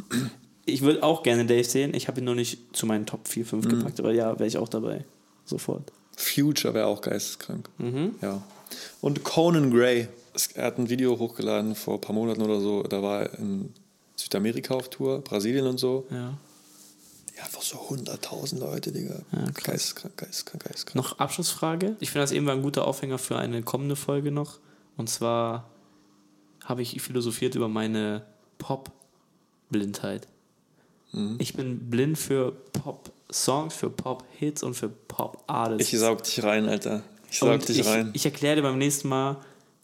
Ich 0.67 0.83
würde 0.83 1.03
auch 1.03 1.23
gerne 1.23 1.45
Dave 1.47 1.65
sehen. 1.65 1.95
Ich 1.95 2.09
habe 2.09 2.21
ihn 2.21 2.25
nur 2.25 2.35
nicht 2.35 2.59
zu 2.77 2.87
meinen 2.87 3.07
Top 3.07 3.27
4, 3.29 3.47
5 3.47 3.65
Mhm. 3.65 3.69
gepackt, 3.71 4.01
aber 4.01 4.13
ja, 4.13 4.39
wäre 4.39 4.47
ich 4.49 4.59
auch 4.59 4.69
dabei. 4.69 5.05
Sofort. 5.45 5.93
Future 6.17 6.75
wäre 6.75 6.87
auch 6.87 7.01
geisteskrank. 7.01 7.69
Mhm. 7.79 8.15
Ja. 8.23 8.43
Und 9.01 9.25
Conan 9.25 9.71
Gray. 9.73 10.09
Er 10.55 10.67
hat 10.67 10.79
ein 10.79 10.89
Video 10.89 11.19
hochgeladen 11.19 11.75
vor 11.75 11.95
ein 11.95 12.01
paar 12.01 12.15
Monaten 12.15 12.43
oder 12.43 12.61
so. 12.61 12.83
Da 12.83 13.03
war 13.03 13.23
er 13.23 13.39
in 13.39 13.73
Südamerika 14.17 14.75
auf 14.75 14.89
Tour, 14.91 15.21
Brasilien 15.23 15.67
und 15.67 15.79
so. 15.79 16.07
Ja. 16.11 16.39
Ja, 17.37 17.47
einfach 17.47 17.63
so 17.63 17.79
100.000 17.79 18.59
Leute, 18.59 18.93
Digga. 18.93 19.23
Ja, 19.33 19.45
geisteskrank, 19.55 20.17
geisteskrank, 20.17 20.65
geisteskrank. 20.65 20.97
Noch 20.97 21.19
Abschlussfrage. 21.19 21.97
Ich 22.01 22.11
finde 22.11 22.25
das 22.25 22.33
eben 22.33 22.47
war 22.47 22.55
ein 22.55 22.63
guter 22.63 22.87
Aufhänger 22.87 23.19
für 23.19 23.39
eine 23.39 23.63
kommende 23.63 23.97
Folge 23.97 24.31
noch. 24.31 24.59
Und 24.97 25.09
zwar 25.09 25.71
habe 26.65 26.83
ich 26.83 27.01
philosophiert 27.01 27.55
über 27.55 27.69
meine 27.69 28.27
Pop-Blindheit. 28.59 30.29
Mhm. 31.13 31.37
Ich 31.39 31.55
bin 31.55 31.91
blind 31.91 32.19
für 32.19 32.53
Pop-Songs, 32.73 33.75
für 33.75 33.89
Pop-Hits 33.89 34.63
und 34.63 34.75
für 34.75 34.89
Pop-Artists. 34.89 35.93
Ich 35.93 35.99
saug 35.99 36.23
dich 36.23 36.43
rein, 36.43 36.69
Alter. 36.69 37.03
Ich 37.31 37.39
saug 37.39 37.53
Und 37.53 37.69
dich 37.69 37.79
ich, 37.79 37.87
rein. 37.87 38.11
Ich 38.13 38.25
erkläre 38.25 38.57
dir 38.57 38.63
beim 38.63 38.79
nächsten 38.79 39.09
Mal, 39.09 39.39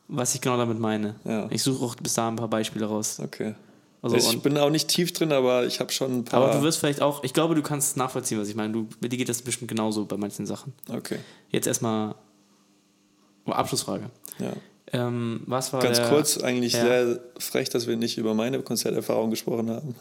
was 0.08 0.34
ich 0.34 0.40
genau 0.40 0.56
damit 0.56 0.78
meine. 0.78 1.16
Ja. 1.24 1.46
Ich 1.50 1.62
suche 1.62 1.84
auch 1.84 1.94
bis 1.96 2.14
dahin 2.14 2.34
ein 2.34 2.36
paar 2.36 2.48
Beispiele 2.48 2.86
raus. 2.86 3.20
okay. 3.22 3.54
Also, 4.02 4.16
ich 4.16 4.28
und- 4.28 4.42
bin 4.42 4.56
auch 4.58 4.70
nicht 4.70 4.88
tief 4.88 5.12
drin, 5.12 5.32
aber 5.32 5.66
ich 5.66 5.80
habe 5.80 5.90
schon 5.90 6.18
ein 6.18 6.24
paar. 6.24 6.40
Aber 6.42 6.52
du 6.52 6.62
wirst 6.62 6.78
vielleicht 6.78 7.00
auch, 7.02 7.24
ich 7.24 7.32
glaube, 7.32 7.54
du 7.56 7.62
kannst 7.62 7.96
nachvollziehen, 7.96 8.38
was 8.38 8.48
ich 8.48 8.54
meine. 8.54 8.72
Du, 8.72 8.88
dir 9.00 9.08
geht 9.08 9.28
das 9.28 9.42
bestimmt 9.42 9.68
genauso 9.68 10.04
bei 10.04 10.16
manchen 10.16 10.46
Sachen. 10.46 10.74
okay. 10.88 11.18
Jetzt 11.50 11.66
erstmal 11.66 12.14
Abschlussfrage. 13.46 14.10
Ja. 14.38 14.52
Ähm, 14.92 15.40
was 15.46 15.72
war 15.72 15.80
Ganz 15.82 15.98
der, 15.98 16.08
kurz, 16.08 16.38
eigentlich 16.38 16.74
ja. 16.74 16.82
sehr 16.82 17.20
frech, 17.38 17.68
dass 17.70 17.88
wir 17.88 17.96
nicht 17.96 18.18
über 18.18 18.34
meine 18.34 18.60
Konzerterfahrung 18.62 19.30
gesprochen 19.30 19.70
haben. 19.70 19.96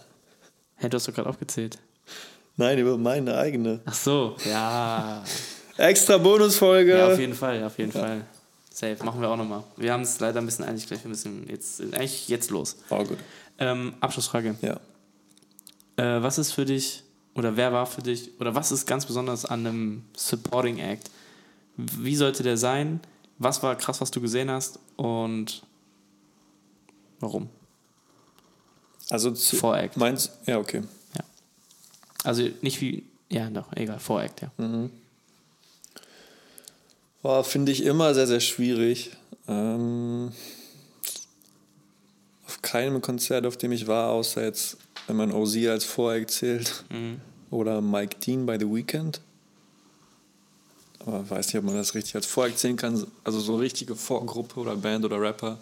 Hey, 0.76 0.89
du 0.89 0.98
hast 0.98 1.08
doch 1.08 1.13
gerade 1.13 1.30
aufgezählt. 1.30 1.80
Nein, 2.58 2.78
über 2.78 2.98
meine 2.98 3.38
eigene. 3.38 3.80
Ach 3.86 3.94
so, 3.94 4.36
ja. 4.46 5.24
Extra 5.78 6.18
Bonusfolge. 6.18 6.98
Ja, 6.98 7.08
auf 7.12 7.20
jeden 7.20 7.34
Fall, 7.34 7.63
auf 7.63 7.78
jeden 7.80 7.91
Fall. 7.91 8.22
Safe, 8.76 9.02
machen 9.06 9.22
wir 9.22 9.30
auch 9.30 9.38
nochmal. 9.38 9.64
Wir 9.78 9.94
haben 9.94 10.02
es 10.02 10.20
leider 10.20 10.42
ein 10.42 10.46
bisschen 10.46 10.66
eilig 10.66 10.86
gleich. 10.86 11.02
Wir 11.02 11.08
müssen 11.08 11.48
jetzt, 11.48 11.80
eigentlich 11.80 12.28
jetzt 12.28 12.52
los. 12.52 12.76
Oh, 12.90 13.02
gut. 13.06 13.18
Ähm, 13.58 13.94
Abschlussfrage. 14.02 14.58
Ja. 14.62 14.82
Äh, 15.96 16.22
was 16.22 16.38
ist 16.38 16.52
für 16.52 16.66
dich, 16.66 17.02
oder 17.36 17.56
wer 17.56 17.72
war 17.72 17.86
für 17.86 18.02
dich, 18.02 18.32
oder 18.38 18.54
was 18.54 18.74
ist 18.74 18.86
ganz 18.86 19.06
besonders 19.06 19.46
an 19.46 19.66
einem 19.66 20.04
Supporting 20.14 20.80
Act? 20.80 21.10
Wie 21.78 22.18
sollte 22.18 22.44
der 22.44 22.58
sein? 22.58 23.00
Was 23.38 23.64
war 23.64 23.78
krass, 23.78 24.02
was 24.02 24.12
du 24.12 24.20
gesehen 24.20 24.52
hast? 24.52 24.78
Und 24.98 25.64
warum? 27.22 27.48
Also 29.10 29.32
zu, 29.32 29.56
Voract. 29.56 29.96
Meinst 29.96 30.34
Ja, 30.48 30.60
okay. 30.60 30.84
Also 32.26 32.50
nicht 32.62 32.82
wie, 32.82 33.06
ja, 33.30 33.50
doch, 33.50 33.72
egal, 33.72 34.00
Voract, 34.00 34.42
ja. 34.42 34.52
Oh, 37.28 37.42
Finde 37.42 37.72
ich 37.72 37.84
immer 37.84 38.14
sehr, 38.14 38.28
sehr 38.28 38.40
schwierig. 38.40 39.10
Ähm, 39.48 40.32
auf 42.46 42.62
keinem 42.62 43.02
Konzert, 43.02 43.48
auf 43.48 43.58
dem 43.58 43.72
ich 43.72 43.88
war, 43.88 44.12
außer 44.12 44.44
jetzt, 44.44 44.78
wenn 45.08 45.16
man 45.16 45.32
OZ 45.32 45.56
als 45.66 45.86
Voreck 45.86 46.30
zählt, 46.30 46.86
oder 47.50 47.82
Mike 47.82 48.18
Dean 48.20 48.46
bei 48.46 48.60
The 48.60 48.72
Weeknd. 48.72 49.22
Aber 51.00 51.22
ich 51.22 51.32
weiß 51.32 51.48
nicht, 51.48 51.58
ob 51.58 51.64
man 51.64 51.74
das 51.74 51.96
richtig 51.96 52.14
als 52.14 52.28
Voreck 52.28 52.60
zählen 52.60 52.78
kann. 52.78 53.08
Also 53.24 53.40
so 53.40 53.56
richtige 53.56 53.96
Vorgruppe 53.96 54.60
oder 54.60 54.76
Band 54.76 55.04
oder 55.04 55.20
Rapper 55.20 55.58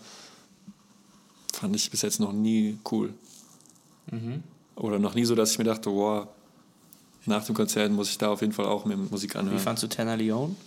fand 1.54 1.78
ich 1.78 1.89
bis 1.89 2.02
jetzt 2.02 2.19
noch 2.19 2.34
nie 2.34 2.78
cool. 2.91 3.13
Oder 4.76 4.99
noch 4.99 5.15
nie 5.15 5.23
so, 5.23 5.34
dass 5.34 5.52
ich 5.52 5.60
mir 5.60 5.63
dachte, 5.63 5.89
wow, 5.89 6.28
nach 7.26 7.45
dem 7.45 7.56
Konzert 7.56 7.89
muss 7.93 8.10
ich 8.10 8.17
da 8.17 8.32
auf 8.32 8.41
jeden 8.41 8.52
Fall 8.52 8.65
auch 8.65 8.84
mehr 8.84 8.97
Musik 8.97 9.36
Wie 9.36 9.38
anhören. 9.38 9.60
fandst 9.60 9.82
du 9.82 9.88
Tanner 9.88 10.17
Leon? 10.17 10.58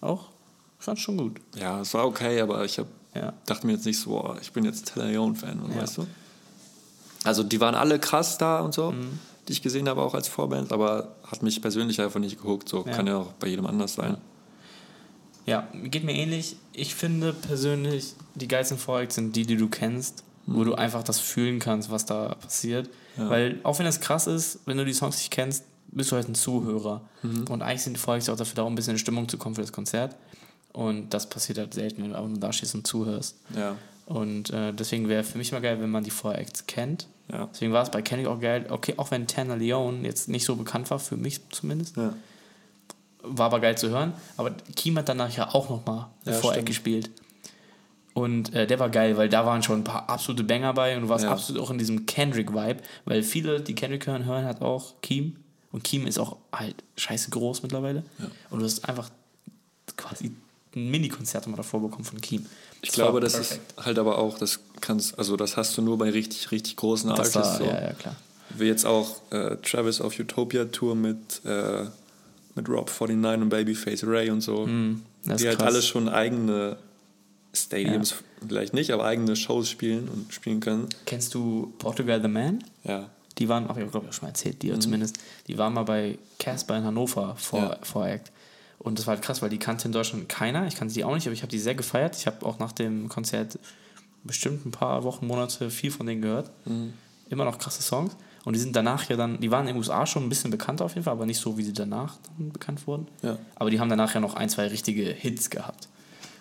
Auch? 0.00 0.28
Ich 0.78 0.84
fand's 0.84 1.02
schon 1.02 1.16
gut. 1.18 1.40
Ja, 1.56 1.80
es 1.80 1.92
war 1.94 2.06
okay, 2.06 2.40
aber 2.40 2.64
ich 2.64 2.78
hab, 2.78 2.86
Ja. 3.14 3.32
dachte 3.46 3.66
mir 3.66 3.72
jetzt 3.74 3.84
nicht 3.86 3.98
so, 3.98 4.10
boah, 4.10 4.38
ich 4.40 4.52
bin 4.52 4.64
jetzt 4.64 4.92
Teleon-Fan, 4.94 5.60
Ja. 5.74 5.82
weißt 5.82 5.98
du? 5.98 6.06
Also 7.24 7.42
die 7.42 7.60
waren 7.60 7.74
alle 7.74 7.98
krass 7.98 8.38
da 8.38 8.60
und 8.60 8.72
so, 8.72 8.92
Mhm. 8.92 9.18
die 9.48 9.52
ich 9.52 9.62
gesehen 9.62 9.88
habe, 9.88 10.00
auch 10.00 10.14
als 10.14 10.28
Vorband, 10.28 10.72
aber 10.72 11.14
hat 11.30 11.42
mich 11.42 11.60
persönlich 11.60 12.00
einfach 12.00 12.20
nicht 12.20 12.40
gehuckt. 12.40 12.68
So 12.68 12.84
Ja. 12.86 12.92
kann 12.92 13.06
ja 13.06 13.18
auch 13.18 13.32
bei 13.34 13.48
jedem 13.48 13.66
anders 13.66 13.94
sein. 13.94 14.16
Ja, 15.46 15.68
geht 15.74 16.04
mir 16.04 16.14
ähnlich. 16.14 16.56
Ich 16.72 16.94
finde 16.94 17.32
persönlich, 17.32 18.14
die 18.34 18.46
geilsten 18.48 18.78
Voracts 18.78 19.16
sind 19.16 19.34
die, 19.36 19.44
die 19.46 19.56
du 19.56 19.68
kennst, 19.68 20.22
wo 20.46 20.64
du 20.64 20.74
einfach 20.74 21.02
das 21.02 21.18
fühlen 21.18 21.58
kannst, 21.58 21.90
was 21.90 22.04
da 22.06 22.34
passiert. 22.36 22.88
Weil 23.16 23.58
auch 23.64 23.78
wenn 23.78 23.86
das 23.86 24.00
krass 24.00 24.26
ist, 24.26 24.60
wenn 24.66 24.76
du 24.78 24.84
die 24.84 24.92
Songs 24.94 25.16
nicht 25.16 25.30
kennst, 25.30 25.64
bist 25.92 26.10
du 26.12 26.16
halt 26.16 26.28
ein 26.28 26.34
Zuhörer. 26.34 27.02
Und 27.22 27.62
eigentlich 27.62 27.82
sind 27.82 27.94
die 27.96 28.00
Voracts 28.00 28.28
auch 28.28 28.36
dafür 28.36 28.54
da, 28.56 28.62
um 28.62 28.72
ein 28.72 28.76
bisschen 28.76 28.92
in 28.92 28.98
Stimmung 28.98 29.28
zu 29.28 29.38
kommen 29.38 29.54
für 29.54 29.60
das 29.62 29.72
Konzert. 29.72 30.16
Und 30.72 31.10
das 31.10 31.28
passiert 31.28 31.58
halt 31.58 31.74
selten, 31.74 32.02
wenn 32.02 32.10
du 32.10 32.16
einfach 32.16 32.28
nur 32.30 32.38
da 32.38 32.52
stehst 32.52 32.74
und 32.74 32.86
zuhörst. 32.86 33.36
Ja, 33.56 33.74
Und 34.06 34.50
äh, 34.50 34.72
deswegen 34.72 35.08
wäre 35.08 35.24
für 35.24 35.36
mich 35.38 35.50
mal 35.52 35.60
geil, 35.60 35.80
wenn 35.80 35.90
man 35.90 36.04
die 36.04 36.10
Voracts 36.10 36.66
kennt. 36.66 37.08
ja, 37.32 37.48
Deswegen 37.52 37.72
war 37.72 37.82
es 37.82 37.90
bei 37.90 38.02
Kendrick 38.02 38.28
auch 38.28 38.38
geil. 38.40 38.66
Okay, 38.70 38.94
auch 38.96 39.10
wenn 39.10 39.26
Tanner 39.26 39.56
Leon 39.56 40.04
jetzt 40.04 40.28
nicht 40.28 40.44
so 40.44 40.54
bekannt 40.56 40.88
war, 40.90 40.98
für 41.00 41.16
mich 41.16 41.40
zumindest. 41.50 41.96
ja. 41.96 42.14
War 43.22 43.46
aber 43.46 43.60
geil 43.60 43.76
zu 43.76 43.90
hören. 43.90 44.12
Aber 44.38 44.52
Kim 44.76 44.96
hat 44.96 45.08
danach 45.08 45.36
ja 45.36 45.52
auch 45.54 45.68
nochmal 45.68 46.06
Ja, 46.24 46.32
Voreck 46.32 46.54
stimmt. 46.54 46.66
gespielt. 46.68 47.10
Und 48.14 48.54
äh, 48.54 48.66
der 48.66 48.78
war 48.78 48.90
geil, 48.90 49.16
weil 49.16 49.28
da 49.28 49.44
waren 49.46 49.62
schon 49.62 49.80
ein 49.80 49.84
paar 49.84 50.08
absolute 50.08 50.42
Banger 50.44 50.72
bei 50.72 50.96
und 50.96 51.02
du 51.02 51.08
warst 51.08 51.24
Ja. 51.24 51.30
absolut 51.32 51.62
auch 51.62 51.70
in 51.70 51.78
diesem 51.78 52.06
Kendrick-Vibe, 52.06 52.80
weil 53.04 53.22
viele, 53.22 53.60
die 53.60 53.74
Kendrick 53.74 54.06
hören, 54.06 54.24
hören 54.24 54.44
halt 54.44 54.62
auch 54.62 54.94
Kim. 55.02 55.36
Und 55.72 55.84
Kim 55.84 56.06
ist 56.06 56.18
auch 56.18 56.36
halt 56.52 56.82
scheiße 56.96 57.30
groß 57.30 57.62
mittlerweile. 57.62 58.02
Und 58.50 58.58
du 58.58 58.64
hast 58.64 58.88
einfach 58.88 59.10
quasi 59.96 60.32
ein 60.74 60.90
Mini-Konzert 60.90 61.46
mal 61.46 61.56
davor 61.56 61.80
bekommen 61.80 62.04
von 62.04 62.20
Kim. 62.20 62.46
Ich 62.82 62.88
Das 62.90 62.94
glaube, 62.94 63.20
das 63.20 63.34
perfekt. 63.34 63.74
ist 63.78 63.84
halt 63.86 63.98
aber 63.98 64.18
auch, 64.18 64.38
das 64.38 64.60
kannst, 64.80 65.18
also 65.18 65.36
das 65.36 65.56
hast 65.56 65.76
du 65.76 65.82
nur 65.82 65.98
bei 65.98 66.10
richtig, 66.10 66.50
richtig 66.50 66.76
großen 66.76 67.10
Artists. 67.10 67.34
war, 67.36 67.58
so. 67.58 67.64
ja, 67.64 67.82
ja, 67.82 67.92
klar. 67.92 68.16
Wie 68.56 68.64
jetzt 68.64 68.84
auch 68.86 69.20
äh, 69.30 69.56
Travis 69.62 70.00
auf 70.00 70.18
Utopia 70.18 70.64
Tour 70.66 70.94
mit, 70.96 71.40
äh, 71.44 71.84
mit 72.56 72.68
Rob 72.68 72.90
49 72.90 73.42
und 73.42 73.48
Babyface 73.48 74.04
Ray 74.04 74.30
und 74.30 74.40
so. 74.40 74.68
Das 75.24 75.40
die 75.40 75.46
halt 75.48 75.58
krass. 75.58 75.68
alle 75.74 75.82
schon 75.82 76.08
eigene 76.08 76.76
Stadiums, 77.52 78.14
vielleicht 78.46 78.74
nicht, 78.74 78.90
aber 78.92 79.04
eigene 79.04 79.36
Shows 79.36 79.68
spielen 79.68 80.08
und 80.08 80.32
spielen 80.32 80.60
können. 80.60 80.88
Kennst 81.06 81.34
du 81.34 81.72
Portugal 81.78 82.20
the 82.22 82.28
Man? 82.28 82.64
Ja. 82.84 83.08
Die 83.40 83.48
waren, 83.48 83.64
ach, 83.68 83.76
ich 83.76 83.90
glaube, 83.90 83.90
ich 83.90 83.94
habe 84.04 84.12
schon 84.12 84.26
mal 84.26 84.28
erzählt, 84.28 84.62
die 84.62 84.78
zumindest, 84.78 85.18
die 85.48 85.58
waren 85.58 85.72
mal 85.74 85.82
bei 85.84 86.18
Casper 86.38 86.76
in 86.78 86.84
Hannover 86.84 87.34
vor, 87.36 87.58
Ja. 87.60 87.78
vor 87.82 88.06
Act. 88.06 88.30
Und 88.78 88.98
das 88.98 89.06
war 89.06 89.14
halt 89.14 89.24
krass, 89.24 89.42
weil 89.42 89.50
die 89.50 89.58
kannte 89.58 89.86
in 89.88 89.92
Deutschland 89.92 90.28
keiner. 90.28 90.66
Ich 90.66 90.76
kannte 90.76 90.94
die 90.94 91.04
auch 91.04 91.14
nicht, 91.14 91.26
aber 91.26 91.34
ich 91.34 91.42
habe 91.42 91.50
die 91.50 91.58
sehr 91.58 91.74
gefeiert. 91.74 92.16
Ich 92.16 92.26
habe 92.26 92.46
auch 92.46 92.58
nach 92.58 92.72
dem 92.72 93.08
Konzert 93.08 93.58
bestimmt 94.24 94.64
ein 94.66 94.70
paar 94.70 95.02
Wochen, 95.04 95.26
Monate 95.26 95.70
viel 95.70 95.90
von 95.90 96.06
denen 96.06 96.22
gehört. 96.22 96.50
Immer 97.28 97.44
noch 97.44 97.58
krasse 97.58 97.82
Songs. 97.82 98.16
Und 98.44 98.54
die 98.54 98.60
sind 98.60 98.74
danach 98.74 99.08
ja 99.10 99.16
dann, 99.16 99.38
die 99.38 99.50
waren 99.50 99.62
in 99.68 99.74
den 99.74 99.76
USA 99.76 100.06
schon 100.06 100.24
ein 100.24 100.28
bisschen 100.30 100.50
bekannter 100.50 100.86
auf 100.86 100.94
jeden 100.94 101.04
Fall, 101.04 101.12
aber 101.12 101.26
nicht 101.26 101.38
so, 101.40 101.58
wie 101.58 101.62
sie 101.62 101.74
danach 101.74 102.16
bekannt 102.38 102.86
wurden. 102.86 103.06
Ja. 103.22 103.36
Aber 103.56 103.70
die 103.70 103.78
haben 103.80 103.90
danach 103.90 104.14
ja 104.14 104.20
noch 104.20 104.34
ein, 104.34 104.48
zwei 104.48 104.66
richtige 104.68 105.04
Hits 105.04 105.50
gehabt. 105.50 105.88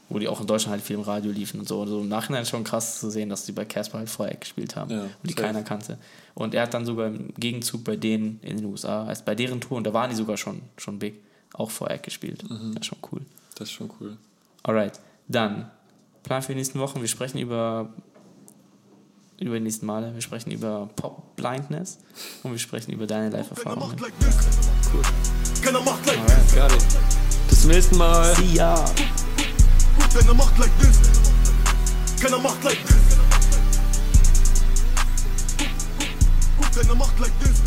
Wo 0.10 0.18
die 0.20 0.28
auch 0.28 0.42
in 0.42 0.48
Deutschland 0.48 0.72
halt 0.72 0.82
viel 0.84 0.96
im 0.96 1.04
Radio 1.04 1.32
liefen 1.32 1.60
und 1.60 1.68
so. 1.68 1.82
Also 1.82 2.02
im 2.02 2.08
Nachhinein 2.10 2.46
schon 2.46 2.64
krass 2.64 3.00
zu 3.00 3.10
sehen, 3.12 3.30
dass 3.30 3.46
die 3.46 3.52
bei 3.52 3.64
Casper 3.66 4.00
halt 4.00 4.10
Vorher 4.10 4.36
gespielt 4.38 4.76
haben 4.76 4.90
Ja, 4.92 5.04
und 5.04 5.10
die 5.24 5.30
safe. 5.32 5.44
keiner 5.44 5.62
kannte. 5.64 5.98
Und 6.34 6.56
er 6.56 6.64
hat 6.64 6.74
dann 6.74 6.86
sogar 6.86 7.08
im 7.08 7.34
Gegenzug 7.36 7.84
bei 7.84 7.96
denen 7.96 8.40
in 8.42 8.58
den 8.58 8.66
USA, 8.66 9.06
als 9.06 9.24
bei 9.24 9.36
deren 9.36 9.62
Tour, 9.62 9.78
und 9.78 9.84
da 9.86 9.94
waren 9.94 10.10
die 10.10 10.16
sogar 10.16 10.36
schon, 10.38 10.62
schon 10.78 10.98
big, 11.00 11.22
auch 11.54 11.70
Vorher 11.70 12.00
gespielt. 12.00 12.44
Mhm. 12.50 12.74
Das 12.74 12.82
ist 12.82 12.86
schon 12.88 12.98
cool. 13.12 13.22
Das 13.56 13.68
ist 13.68 13.74
schon 13.74 13.92
cool. 14.00 14.18
Alright, 14.64 15.00
dann 15.28 15.70
Plan 16.24 16.42
für 16.42 16.54
die 16.54 16.58
nächsten 16.58 16.80
Wochen. 16.80 17.02
Wir 17.02 17.08
sprechen 17.08 17.38
über 17.38 17.90
über 19.40 19.56
die 19.58 19.64
nächsten 19.64 19.86
Male. 19.86 20.14
Wir 20.14 20.22
sprechen 20.22 20.52
über 20.52 20.90
Pop 20.98 21.36
Blindness 21.38 22.00
und 22.44 22.52
wir 22.52 22.60
sprechen 22.60 22.92
über 22.92 23.08
deine 23.08 23.30
Live-Erfahrungen. 23.30 23.88
macht 23.90 24.00
like 24.02 24.20
this. 24.20 25.62
Keiner 25.62 25.82
macht 25.82 26.06
like 26.08 26.26
this. 26.26 26.56
Got 26.56 26.72
it. 26.74 26.86
Bis 27.50 27.62
zum 27.62 27.72
nächsten 27.72 27.98
Mal. 27.98 28.36
See 28.36 28.56
ya! 28.56 28.86
Keiner 30.14 30.34
macht 30.34 30.58
like 30.58 30.72
this. 30.80 31.00
Keiner 32.22 32.40
macht 32.40 32.64
like 32.64 32.84
this. 32.84 33.18
Keiner 36.76 36.96
macht 36.96 37.20
like 37.20 37.40
this. 37.40 37.62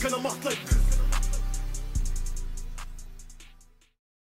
Keiner 0.00 0.18
macht 0.18 0.44
like 0.44 0.64
this. 0.66 0.87